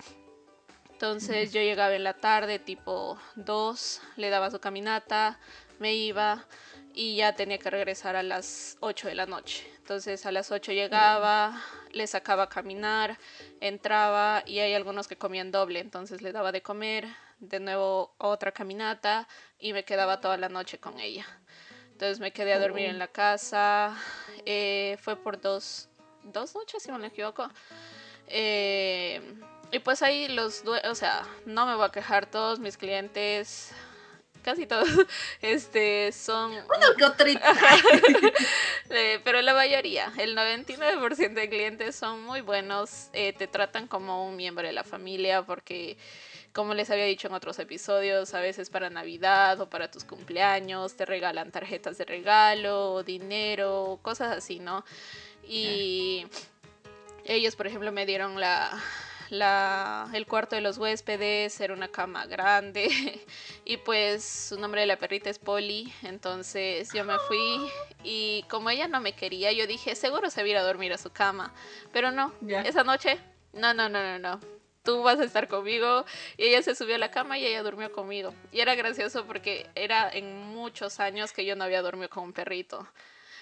[0.92, 5.40] Entonces yo llegaba en la tarde tipo 2 le daba su caminata
[5.80, 6.46] me iba
[6.94, 9.70] y ya tenía que regresar a las 8 de la noche.
[9.78, 11.62] Entonces a las 8 llegaba
[11.92, 13.18] le sacaba a caminar
[13.60, 15.80] entraba y hay algunos que comían doble.
[15.80, 17.08] Entonces le daba de comer
[17.40, 19.28] de nuevo otra caminata
[19.60, 21.26] y me quedaba toda la noche con ella
[21.96, 23.96] entonces me quedé a dormir en la casa.
[24.46, 25.88] eh, fue por dos,
[26.24, 27.50] dos noches, si no me equivoco.
[28.28, 29.22] Eh,
[29.72, 33.72] y pues ahí los, o sea, no me voy a quejar, todos mis clientes,
[34.44, 34.90] casi todos,
[35.42, 37.28] este, son, Uno que otro.
[38.90, 44.28] eh, pero la mayoría, el 99% de clientes son muy buenos, eh, te tratan como
[44.28, 45.96] un miembro de la familia porque
[46.56, 50.96] como les había dicho en otros episodios, a veces para Navidad o para tus cumpleaños
[50.96, 54.86] te regalan tarjetas de regalo, dinero, cosas así, ¿no?
[55.46, 56.26] Y
[57.26, 58.72] ellos, por ejemplo, me dieron la,
[59.30, 62.88] la, el cuarto de los huéspedes, era una cama grande
[63.66, 67.70] y pues su nombre de la perrita es Polly, entonces yo me fui
[68.02, 70.94] y como ella no me quería, yo dije, seguro se va a ir a dormir
[70.94, 71.54] a su cama,
[71.92, 72.62] pero no, Ya.
[72.62, 73.20] esa noche,
[73.52, 74.55] no, no, no, no, no.
[74.86, 76.06] Tú vas a estar conmigo.
[76.38, 78.34] Y ella se subió a la cama y ella durmió conmigo.
[78.52, 82.34] Y era gracioso porque era en muchos años que yo no había dormido con un
[82.34, 82.88] perrito.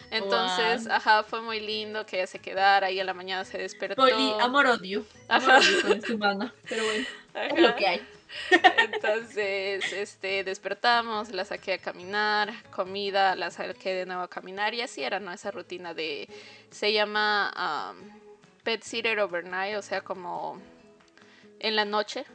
[0.10, 0.98] Entonces, Guau.
[0.98, 4.02] ajá, fue muy lindo que ella se quedara y a la mañana se despertó.
[4.02, 5.06] Poli, amor odio.
[5.28, 6.54] Amor odio con su humana.
[6.68, 8.08] Pero bueno, es lo que hay.
[8.78, 14.82] Entonces, este, despertamos, la saqué a caminar, comida, la saqué de nuevo a caminar y
[14.82, 15.32] así era, ¿no?
[15.32, 16.28] Esa rutina de,
[16.72, 18.10] se llama um,
[18.64, 20.62] Pet Sitter Overnight, o sea, como
[21.64, 22.26] en la noche,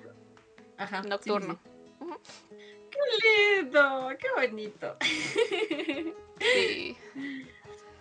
[0.77, 1.03] Ajá.
[1.03, 1.59] nocturno.
[2.01, 2.07] sí,
[2.49, 2.57] sí.
[2.91, 4.97] Qué lindo, qué bonito.
[6.41, 6.97] Sí.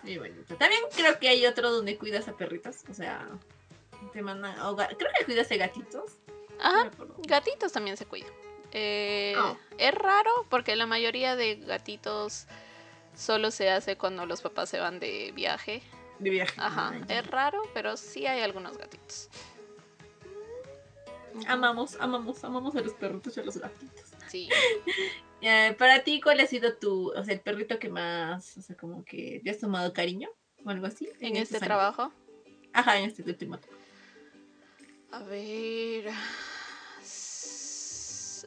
[0.03, 0.55] Muy bonito.
[0.55, 2.77] También creo que hay otro donde cuidas a perritos.
[2.89, 3.27] O sea,
[4.13, 4.59] te mandan.
[4.61, 6.13] o creo que cuidas a gatitos.
[6.59, 6.89] Ajá,
[7.27, 8.31] gatitos también se cuidan.
[8.71, 9.57] Eh, Oh.
[9.77, 12.47] Es raro porque la mayoría de gatitos
[13.15, 15.81] solo se hace cuando los papás se van de viaje.
[16.19, 16.53] De viaje.
[16.57, 19.29] Ajá, es raro, pero sí hay algunos gatitos.
[21.47, 24.11] Amamos, amamos, amamos a los perritos y a los gatitos.
[24.27, 24.49] Sí.
[25.39, 28.75] Eh, para ti, ¿cuál ha sido tu, o sea, el perrito que más, o sea,
[28.75, 30.29] como que te has tomado cariño
[30.65, 31.07] o algo así?
[31.19, 32.11] ¿En, este trabajo?
[32.73, 33.59] Ajá, en este último.
[35.11, 36.09] A ver.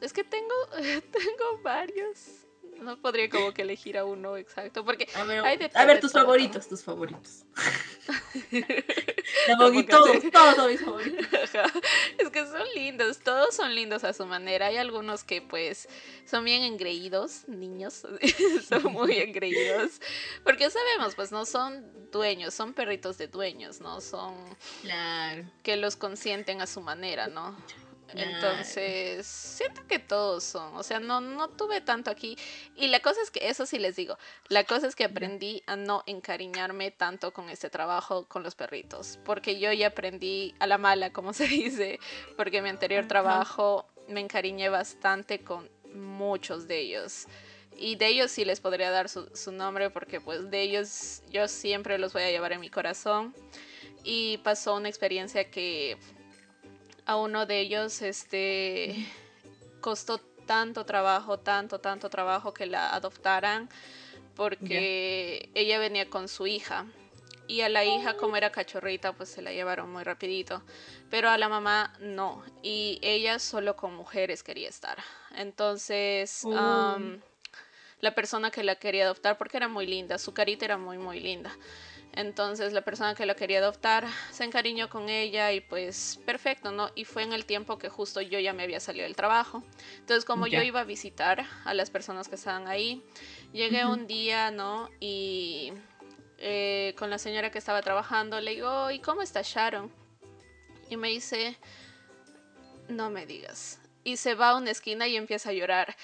[0.01, 0.53] Es que tengo,
[1.11, 2.40] tengo varios
[2.81, 5.99] no podría como que elegir a uno exacto, porque a ver, hay de a ver
[5.99, 7.45] tus favoritos, tus favoritos.
[9.89, 11.27] todos, todos son mis favoritos.
[12.17, 14.67] Es que son lindos, todos son lindos a su manera.
[14.67, 15.87] Hay algunos que pues
[16.25, 18.05] son bien engreídos, niños,
[18.67, 20.01] son muy engreídos,
[20.43, 24.01] porque sabemos, pues no son dueños, son perritos de dueños, ¿no?
[24.01, 24.35] Son
[24.81, 25.45] claro.
[25.63, 27.55] que los consienten a su manera, ¿no?
[28.15, 32.37] Entonces, siento que todos son, o sea, no, no tuve tanto aquí.
[32.75, 34.17] Y la cosa es que, eso sí les digo,
[34.49, 39.19] la cosa es que aprendí a no encariñarme tanto con este trabajo con los perritos,
[39.23, 41.99] porque yo ya aprendí a la mala, como se dice,
[42.37, 47.27] porque mi anterior trabajo me encariñé bastante con muchos de ellos.
[47.77, 51.47] Y de ellos sí les podría dar su, su nombre, porque pues de ellos yo
[51.47, 53.33] siempre los voy a llevar en mi corazón.
[54.03, 55.97] Y pasó una experiencia que
[57.05, 59.07] a uno de ellos este,
[59.81, 63.69] costó tanto trabajo, tanto, tanto trabajo que la adoptaran
[64.35, 66.85] porque ella venía con su hija.
[67.47, 70.63] Y a la hija, como era cachorrita, pues se la llevaron muy rapidito.
[71.09, 72.43] Pero a la mamá no.
[72.63, 74.97] Y ella solo con mujeres quería estar.
[75.35, 76.97] Entonces, oh.
[77.99, 81.19] la persona que la quería adoptar, porque era muy linda, su carita era muy, muy
[81.19, 81.51] linda.
[82.13, 86.89] Entonces la persona que la quería adoptar se encariñó con ella y pues perfecto, ¿no?
[86.93, 89.63] Y fue en el tiempo que justo yo ya me había salido del trabajo.
[89.99, 93.01] Entonces como yo iba a visitar a las personas que estaban ahí,
[93.53, 94.89] llegué un día, ¿no?
[94.99, 95.71] Y
[96.37, 99.89] eh, con la señora que estaba trabajando le digo, ¿y cómo está Sharon?
[100.89, 101.57] Y me dice,
[102.89, 103.79] no me digas.
[104.03, 105.95] Y se va a una esquina y empieza a llorar.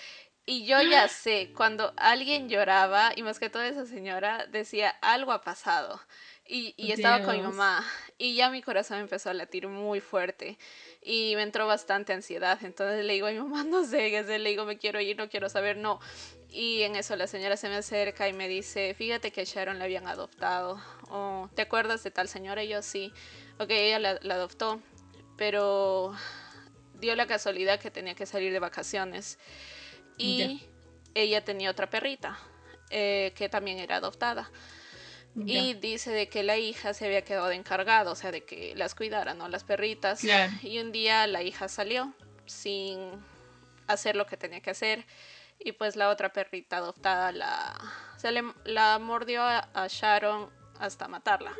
[0.50, 5.34] Y yo ya sé, cuando alguien lloraba, y más que toda esa señora, decía, algo
[5.34, 6.00] ha pasado.
[6.48, 7.86] Y, y estaba con mi mamá.
[8.18, 10.58] Y ya mi corazón empezó a latir muy fuerte.
[11.02, 12.58] Y me entró bastante ansiedad.
[12.64, 15.50] Entonces le digo a mi mamá, no sé, le digo, me quiero ir, no quiero
[15.50, 16.00] saber, no.
[16.50, 19.84] Y en eso la señora se me acerca y me dice, fíjate que Sharon la
[19.84, 20.82] habían adoptado.
[21.10, 22.64] O, ¿te acuerdas de tal señora?
[22.64, 23.12] Y yo sí.
[23.60, 24.80] Ok, ella la, la adoptó.
[25.36, 26.16] Pero
[26.93, 29.38] dio la casualidad que tenía que salir de vacaciones.
[30.18, 30.61] Y
[31.13, 32.39] ella tenía otra perrita
[32.89, 34.49] eh, que también era adoptada.
[35.45, 38.74] Y dice de que la hija se había quedado de encargada, o sea, de que
[38.76, 39.47] las cuidara, ¿no?
[39.49, 40.24] Las perritas.
[40.63, 42.11] Y un día la hija salió
[42.47, 42.99] sin
[43.86, 45.05] hacer lo que tenía que hacer.
[45.59, 47.78] Y pues la otra perrita adoptada la,
[48.18, 50.49] se le, la mordió a Sharon
[50.80, 51.53] hasta matarla.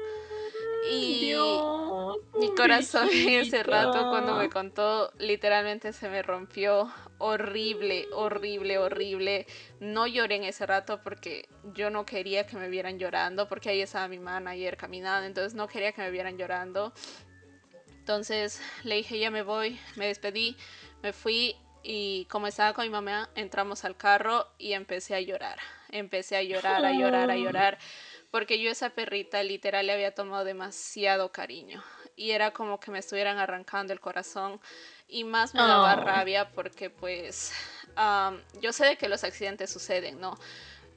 [2.58, 9.47] Corazón en ese rato cuando me contó, literalmente se me rompió horrible, horrible, horrible.
[9.80, 13.82] No lloré en ese rato porque yo no quería que me vieran llorando, porque ahí
[13.82, 16.93] estaba mi ayer caminando, entonces no quería que me vieran llorando.
[17.99, 20.58] Entonces le dije, ya me voy, me despedí,
[21.03, 25.60] me fui y como estaba con mi mamá, entramos al carro y empecé a llorar.
[25.89, 27.78] Empecé a llorar, a llorar, a llorar
[28.32, 31.82] porque yo esa perrita literal le había tomado demasiado cariño
[32.18, 34.59] y era como que me estuvieran arrancando el corazón
[35.07, 37.53] y más me daba rabia porque pues
[38.59, 40.38] yo sé de que los accidentes suceden, ¿no?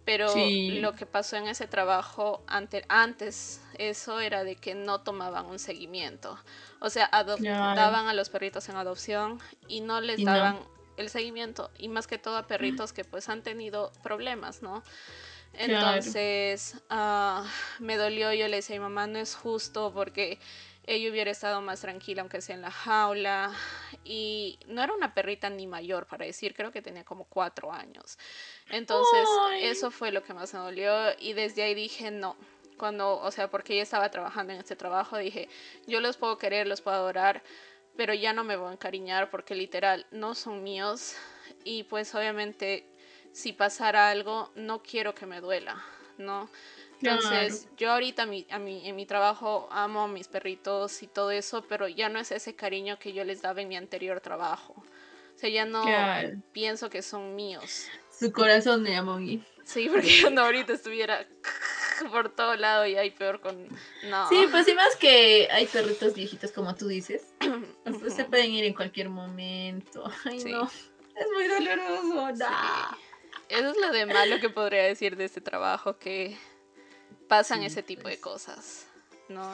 [0.05, 5.47] Pero lo que pasó en ese trabajo ante, antes, eso era de que no tomaban
[5.47, 6.39] un seguimiento.
[6.81, 10.59] O sea, adoptaban a los perritos en adopción y no les daban
[10.97, 11.71] el seguimiento.
[11.79, 14.83] Y más que todo a perritos que pues han tenido problemas, ¿no?
[15.53, 17.45] Entonces ah,
[17.79, 20.39] me dolió, yo le decía a mi mamá, no es justo porque
[20.91, 23.53] ella hubiera estado más tranquila aunque sea en la jaula
[24.05, 28.19] y no era una perrita ni mayor para decir, creo que tenía como cuatro años.
[28.71, 29.29] Entonces
[29.61, 32.37] eso fue lo que más me dolió y desde ahí dije no.
[32.77, 35.49] Cuando, o sea, porque ella estaba trabajando en este trabajo, dije,
[35.87, 37.43] yo los puedo querer, los puedo adorar,
[37.97, 41.15] pero ya no me voy a encariñar porque literal no son míos
[41.63, 42.85] y pues obviamente
[43.33, 45.85] si pasara algo, no quiero que me duela,
[46.19, 46.49] ¿no?
[47.03, 51.31] Entonces, yo ahorita mi, a mi, en mi trabajo amo a mis perritos y todo
[51.31, 54.75] eso, pero ya no es ese cariño que yo les daba en mi anterior trabajo.
[54.77, 55.85] O sea, ya no
[56.53, 57.87] pienso que son míos.
[58.11, 59.19] Su corazón de amo.
[59.65, 61.27] Sí, porque no ahorita estuviera
[62.13, 63.69] por todo lado y hay peor con...
[64.05, 64.29] No.
[64.29, 67.33] Sí, pues sí, más que hay perritos viejitos como tú dices.
[68.15, 70.11] se pueden ir en cualquier momento.
[70.25, 70.65] Ay, no.
[70.65, 72.45] Es muy doloroso.
[73.49, 76.37] Eso es lo de malo que podría decir de este trabajo, que
[77.31, 78.21] pasan ese tipo de pues.
[78.21, 78.87] cosas,
[79.29, 79.49] ¿no?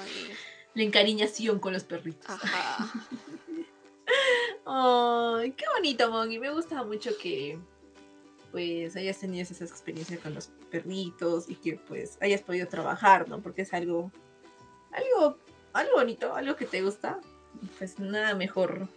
[0.74, 2.26] La encariñación con los perritos.
[4.64, 6.38] Ay, qué bonito, Mongi.
[6.38, 7.58] Me gusta mucho que
[8.50, 13.42] pues hayas tenido esa experiencia con los perritos y que pues hayas podido trabajar, ¿no?
[13.42, 14.10] Porque es algo,
[14.92, 15.36] algo,
[15.74, 17.20] algo bonito, algo que te gusta.
[17.76, 18.88] Pues nada mejor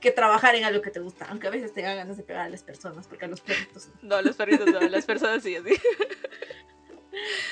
[0.00, 2.46] que trabajar en algo que te gusta, aunque a veces te hagan ganas de pegar
[2.46, 4.16] a las personas, porque a los perritos no.
[4.16, 5.70] a los perritos no, a las personas sí, así.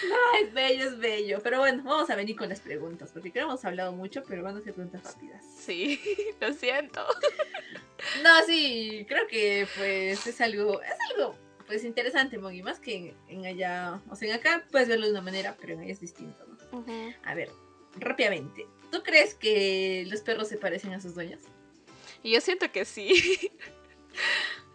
[0.09, 1.41] No, es bello, es bello.
[1.43, 4.43] Pero bueno, vamos a venir con las preguntas, porque creo que hemos hablado mucho, pero
[4.43, 5.45] van a ser preguntas rápidas.
[5.59, 6.01] Sí,
[6.41, 7.05] lo siento.
[8.23, 11.37] No, sí, creo que pues es algo, es algo
[11.67, 15.21] pues interesante, Mogi, más que en, allá, o sea, en acá puedes verlo de una
[15.21, 16.85] manera, pero en allá es distinto, ¿no?
[17.25, 17.51] A ver,
[17.97, 21.41] rápidamente, ¿tú crees que los perros se parecen a sus dueños?
[22.23, 23.51] Y yo siento que sí.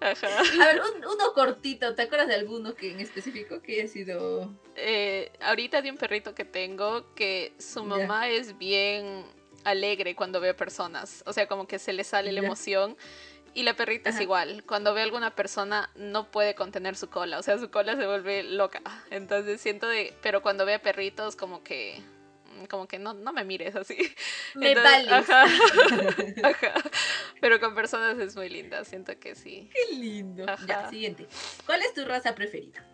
[0.02, 0.28] Ajá.
[0.40, 4.52] A ver, uno cortito, ¿te acuerdas de alguno que en específico que haya sido?
[4.76, 9.24] Eh, ahorita de un perrito que tengo que su mamá es bien
[9.64, 12.98] alegre cuando ve personas, o sea, como que se le sale la emoción.
[13.54, 17.38] Y la perrita es igual, cuando ve a alguna persona no puede contener su cola,
[17.38, 18.82] o sea, su cola se vuelve loca.
[19.10, 22.02] Entonces siento de, pero cuando ve a perritos como que
[22.68, 23.98] como que no, no me mires así.
[24.56, 25.12] Me vales.
[25.12, 25.44] Ajá,
[26.44, 26.74] ajá.
[27.40, 29.70] Pero con personas es muy linda, siento que sí.
[29.74, 30.46] Qué lindo.
[30.68, 31.28] Ya, siguiente.
[31.66, 32.86] ¿Cuál es tu raza preferida?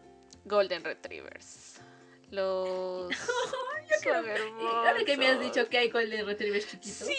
[0.45, 1.81] Golden Retrievers.
[2.29, 3.09] Los
[4.05, 4.73] hermosos.
[4.73, 7.07] Ahora que me has dicho que hay Golden Retrievers chiquitos.
[7.07, 7.15] Sí,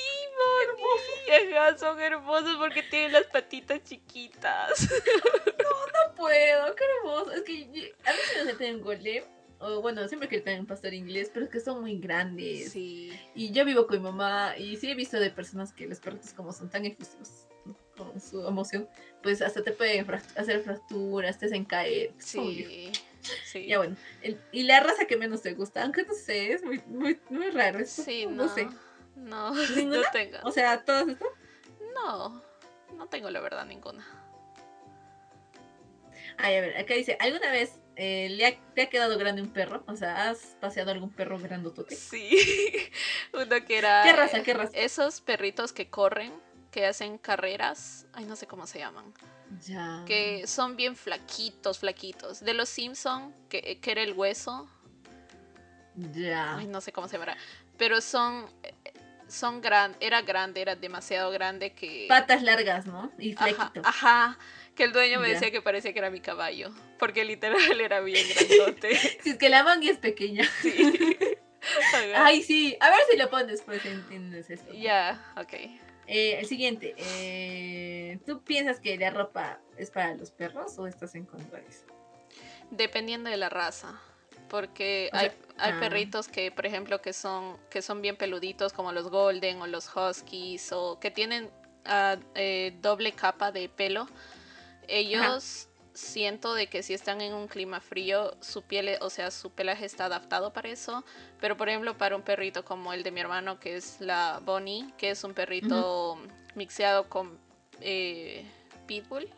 [0.62, 1.80] hermosos.
[1.80, 4.88] son hermosos porque tienen las patitas chiquitas.
[4.90, 7.32] No, no puedo, qué hermoso.
[7.32, 9.24] Es que a veces me tengo un golem
[9.60, 12.72] o bueno, siempre que tengan pastor inglés, pero es que son muy grandes.
[12.72, 13.10] Sí.
[13.34, 16.32] Y yo vivo con mi mamá y sí he visto de personas que los perritos
[16.32, 17.46] como son tan efusivos
[17.96, 18.88] con su emoción,
[19.22, 20.06] pues hasta te pueden
[20.36, 22.12] hacer fracturas, te hacen caer.
[22.18, 22.92] Sí.
[23.44, 23.66] Sí.
[23.66, 23.96] Ya bueno,
[24.52, 27.84] y la raza que menos te gusta, aunque no sé, es muy, muy, muy raro.
[27.84, 28.68] sí, no, no, sé.
[29.16, 29.52] No,
[29.84, 30.38] no tengo.
[30.44, 31.28] O sea, ¿todas estas?
[31.94, 32.42] No,
[32.96, 34.06] no tengo la verdad ninguna.
[36.36, 39.48] Ay, a ver, acá dice, ¿alguna vez eh, ¿le ha, ¿te ha quedado grande un
[39.48, 39.82] perro?
[39.88, 41.96] O sea, ¿has paseado algún perro grandotote?
[41.96, 42.30] Sí,
[43.32, 44.04] uno que era...
[44.04, 44.70] ¿Qué raza, qué raza?
[44.72, 46.32] Esos perritos que corren,
[46.70, 49.12] que hacen carreras, ay, no sé cómo se llaman.
[49.66, 50.04] Ya.
[50.06, 52.38] Que son bien flaquitos, flaquitos.
[52.40, 54.70] De los Simpson, que, que era el hueso.
[56.12, 56.56] Ya.
[56.56, 57.36] Ay, no sé cómo se llamará.
[57.76, 58.48] Pero son
[59.28, 62.06] son gran, era grande, era demasiado grande que...
[62.08, 63.12] Patas largas, ¿no?
[63.18, 63.82] Y flaquito.
[63.84, 64.38] Ajá,
[64.78, 66.70] que el dueño me decía que parecía que era mi caballo,
[67.00, 68.94] porque literal era bien grandote.
[69.22, 70.48] si es que la manga es pequeña.
[70.62, 70.72] Sí.
[72.14, 74.72] Ay, sí, a ver si lo pones pues entiendes esto.
[74.72, 75.52] Ya, ok.
[76.06, 81.16] Eh, el siguiente, eh, ¿tú piensas que la ropa es para los perros o estás
[81.16, 81.84] en contra de eso?
[82.70, 84.00] Dependiendo de la raza
[84.48, 85.80] porque hay, hay ah.
[85.80, 89.90] perritos que, por ejemplo, que son, que son bien peluditos, como los golden o los
[89.94, 91.50] huskies, o que tienen
[92.36, 94.08] eh, doble capa de pelo.
[94.88, 99.50] Ellos siento de que si están en un clima frío, su piel, o sea, su
[99.50, 101.04] pelaje está adaptado para eso.
[101.40, 104.92] Pero, por ejemplo, para un perrito como el de mi hermano, que es la Bonnie,
[104.96, 106.18] que es un perrito
[106.54, 107.38] mixeado con
[107.80, 108.44] eh,
[108.86, 109.28] pitbull.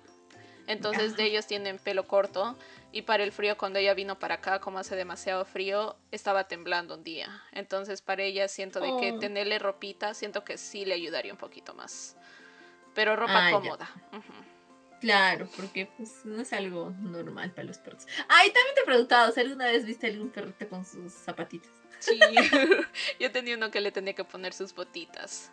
[0.67, 2.57] Entonces, de ellos tienen pelo corto
[2.93, 6.95] y para el frío, cuando ella vino para acá, como hace demasiado frío, estaba temblando
[6.95, 7.43] un día.
[7.53, 9.19] Entonces, para ella siento de que oh.
[9.19, 12.17] tenerle ropita, siento que sí le ayudaría un poquito más.
[12.95, 13.91] Pero ropa ah, cómoda.
[15.01, 18.07] Claro, porque pues no es algo normal para los perros.
[18.29, 21.73] Ah, y también te he preguntado, ¿si alguna vez viste algún perrito con sus zapatitas?
[22.01, 22.19] Sí,
[23.21, 25.51] yo tenía uno que le tenía que poner sus botitas.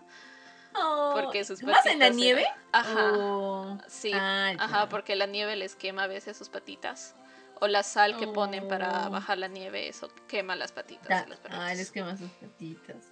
[0.76, 1.86] Oh, porque sus patitas...
[1.86, 2.45] ¿Más en la nieve?
[2.74, 3.80] Ajá.
[3.88, 7.16] Sí, ah, ajá, porque la nieve les quema a veces sus patitas
[7.60, 9.12] o la sal que ponen para oh.
[9.12, 11.26] bajar la nieve, eso quema las patitas.
[11.50, 13.12] ah, les quema sus patitas.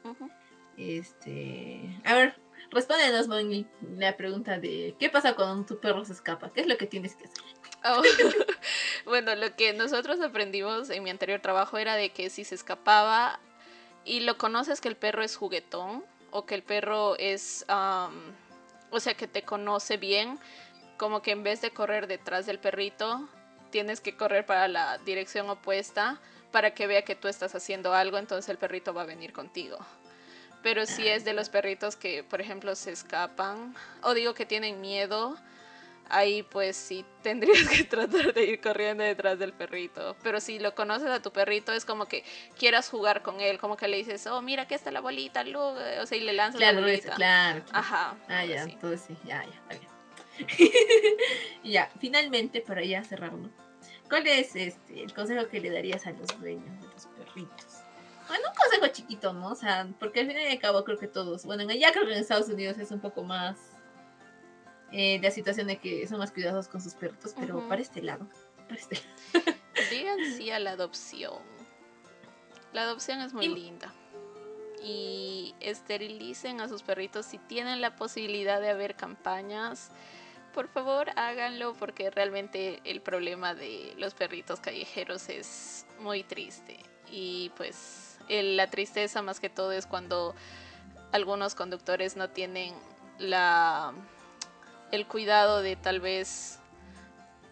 [0.78, 2.36] Este, a ver,
[2.72, 3.66] respóndenos, Moni,
[3.97, 6.51] la pregunta de ¿qué pasa cuando tu perro se escapa?
[6.51, 7.43] ¿Qué es lo que tienes que hacer?
[7.84, 8.01] Oh,
[9.05, 13.39] bueno, lo que nosotros aprendimos en mi anterior trabajo era de que si se escapaba
[14.03, 19.13] y lo conoces que el perro es juguetón o que el perro es, o sea,
[19.16, 20.39] que te conoce bien,
[20.97, 23.28] como que en vez de correr detrás del perrito,
[23.72, 26.20] tienes que correr para la dirección opuesta
[26.51, 29.78] para que vea que tú estás haciendo algo, entonces el perrito va a venir contigo.
[30.66, 34.82] Pero si es de los perritos que, por ejemplo, se escapan o digo que tienen
[34.82, 35.38] miedo,
[36.09, 40.18] ahí pues sí tendrías que tratar de ir corriendo detrás del perrito.
[40.24, 42.24] Pero si lo conoces a tu perrito, es como que
[42.57, 45.99] quieras jugar con él, como que le dices, oh, mira que está la bolita, Luke.
[46.01, 47.13] o sea, y le lanzas la bolita.
[47.13, 48.18] Claro, Ajá.
[48.28, 50.72] Ah, ya, entonces sí, ya, ya, está bien.
[51.61, 53.51] y ya, finalmente, para ya cerrarlo,
[54.09, 57.75] ¿cuál es este el consejo que le darías a los dueños de los perritos?
[58.28, 59.50] Bueno, un consejo chiquito, ¿no?
[59.52, 62.14] O sea, porque al fin y al cabo creo que todos, bueno, ya creo que
[62.14, 63.58] en Estados Unidos es un poco más
[64.92, 68.28] eh, la situación de que son más cuidadosos con sus perritos, pero para este lado.
[68.68, 69.00] Para este
[69.92, 71.42] Digan sí a la adopción.
[72.74, 73.94] La adopción es muy Y- linda.
[74.84, 79.90] Y esterilicen a sus perritos si tienen la posibilidad de haber campañas.
[80.54, 86.78] Por favor, háganlo porque realmente el problema de los perritos callejeros es muy triste.
[87.10, 90.36] Y pues el- la tristeza más que todo es cuando
[91.12, 92.74] algunos conductores no tienen
[93.18, 93.94] la
[94.92, 96.60] el cuidado de tal vez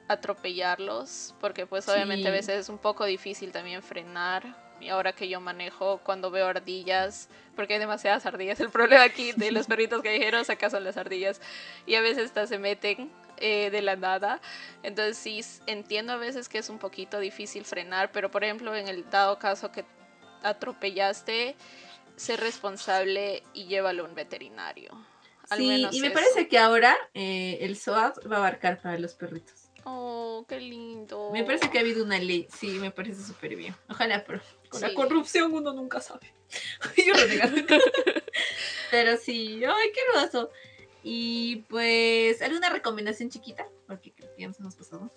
[0.07, 2.37] atropellarlos, porque pues obviamente a Sí.
[2.37, 4.61] veces es un poco difícil también frenar.
[4.79, 9.31] Y ahora que yo manejo, cuando veo ardillas, porque hay demasiadas ardillas, el problema aquí
[9.31, 11.39] de los perritos callejeros acá son las ardillas,
[11.85, 14.41] y a veces hasta se meten eh, de la nada.
[14.83, 18.87] Entonces sí, entiendo a veces que es un poquito difícil frenar, pero por ejemplo en
[18.89, 19.85] el dado caso que
[20.43, 21.55] atropellaste,
[22.15, 24.91] sé responsable y llévalo a un veterinario.
[25.49, 26.13] Al Sí, menos y me eso.
[26.13, 29.69] parece que ahora eh, el SOAT va a abarcar para los perritos.
[29.85, 31.29] Oh, qué lindo.
[31.33, 33.75] Me parece que ha habido una ley, sí, me parece súper bien.
[33.89, 34.39] Ojalá, pero
[34.69, 36.33] con la corrupción uno nunca sabe.
[37.05, 37.61] Yo renegando.
[38.91, 40.49] pero sí, ay, qué hermoso.
[41.03, 43.67] Y pues, ¿alguna recomendación chiquita?
[43.87, 45.11] Porque creo que ya nos hemos pasado.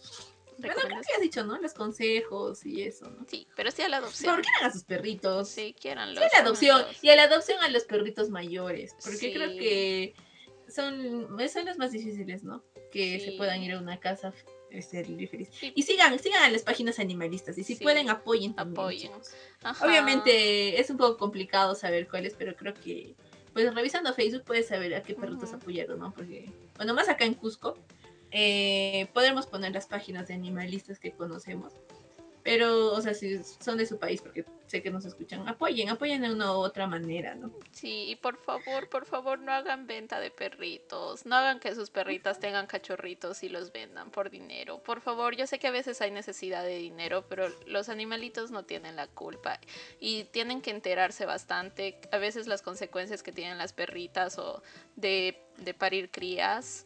[0.59, 1.59] Bueno, creo que has dicho, ¿no?
[1.59, 3.25] Los consejos y eso, ¿no?
[3.29, 4.31] Sí, pero sí a la Por adopción.
[4.31, 5.49] favor, quieran a sus perritos.
[5.49, 6.21] Sí, quieranlo.
[6.21, 6.77] Sí, a la adopción.
[6.81, 7.05] ámenlos.
[7.05, 8.95] Y a la adopción a los perritos mayores.
[9.05, 9.59] Porque creo Sí.
[9.59, 10.15] que
[10.69, 12.65] son, son los más difíciles, ¿no?
[12.93, 13.37] Que se Sí.
[13.37, 14.33] puedan ir a una casa
[14.71, 15.49] este, y feliz.
[15.53, 15.73] Sí.
[15.75, 17.57] Y sigan, sigan a las páginas animalistas.
[17.57, 17.83] Y si Sí.
[17.85, 18.77] pueden, apoyen también.
[18.79, 19.13] Apoyen.
[19.81, 23.15] Obviamente es un poco complicado saber cuáles, pero creo que,
[23.55, 25.57] pues revisando Facebook puedes saber a qué perritos Ujú.
[25.57, 26.13] apoyar, ¿no?
[26.13, 27.79] Porque, bueno, más acá en Cusco,
[28.39, 31.73] eh, podremos poner las páginas de animalistas que conocemos.
[32.43, 36.21] Pero, o sea, si son de su país, porque sé que nos escuchan, apoyen, apoyen
[36.21, 37.51] de una u otra manera, ¿no?
[37.73, 41.25] Sí, y por favor, por favor, no hagan venta de perritos.
[41.25, 44.83] No hagan que sus perritas tengan cachorritos y los vendan por dinero.
[44.83, 48.67] Por favor, yo sé que a veces hay necesidad de dinero, pero los animalitos no
[48.67, 49.59] tienen la culpa.
[49.99, 51.99] Y tienen que enterarse bastante.
[52.13, 54.63] A veces las consecuencias que tienen las perritas o
[54.95, 56.85] de, de parir crías.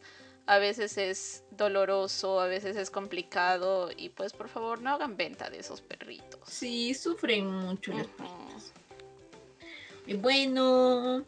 [0.51, 3.89] A veces es doloroso, a veces es complicado.
[3.95, 6.41] Y pues por favor, no hagan venta de esos perritos.
[6.45, 8.17] Sí, sufren mucho las Ujú.
[8.17, 8.73] perritas.
[10.05, 11.25] Y bueno,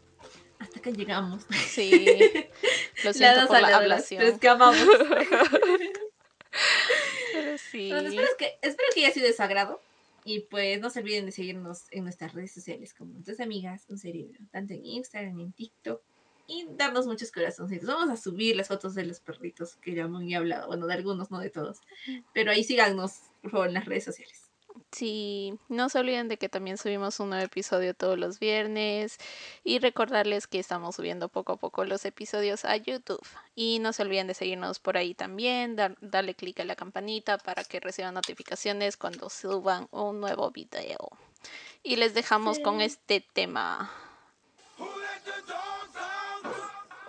[0.58, 1.46] hasta acá llegamos.
[1.68, 2.20] Sí.
[3.04, 4.18] Lo siento por la habladoras, ablación.
[4.18, 4.86] pero es que amamos.
[7.32, 7.88] Pero sí.
[7.88, 9.80] Bueno, espero, que, espero que haya sido de su agrado.
[10.26, 13.98] Y pues no se olviden de seguirnos en nuestras redes sociales como tus amigas, un
[13.98, 16.02] cerebro, tanto en Instagram, en TikTok.
[16.46, 17.86] Y darnos muchos corazoncitos.
[17.86, 20.66] Vamos a subir las fotos de los perritos que ya hemos hablado.
[20.66, 21.78] Bueno, de algunos, no de todos.
[22.34, 24.42] Pero ahí síganos, por favor, en las redes sociales.
[24.90, 29.18] Sí, no se olviden de que también subimos un nuevo episodio todos los viernes
[29.62, 33.24] y recordarles que estamos subiendo poco a poco los episodios a YouTube.
[33.54, 37.38] Y no se olviden de seguirnos por ahí también, dar- darle clic a la campanita
[37.38, 41.08] para que reciban notificaciones cuando suban un nuevo video.
[41.84, 43.92] Y les dejamos con este tema.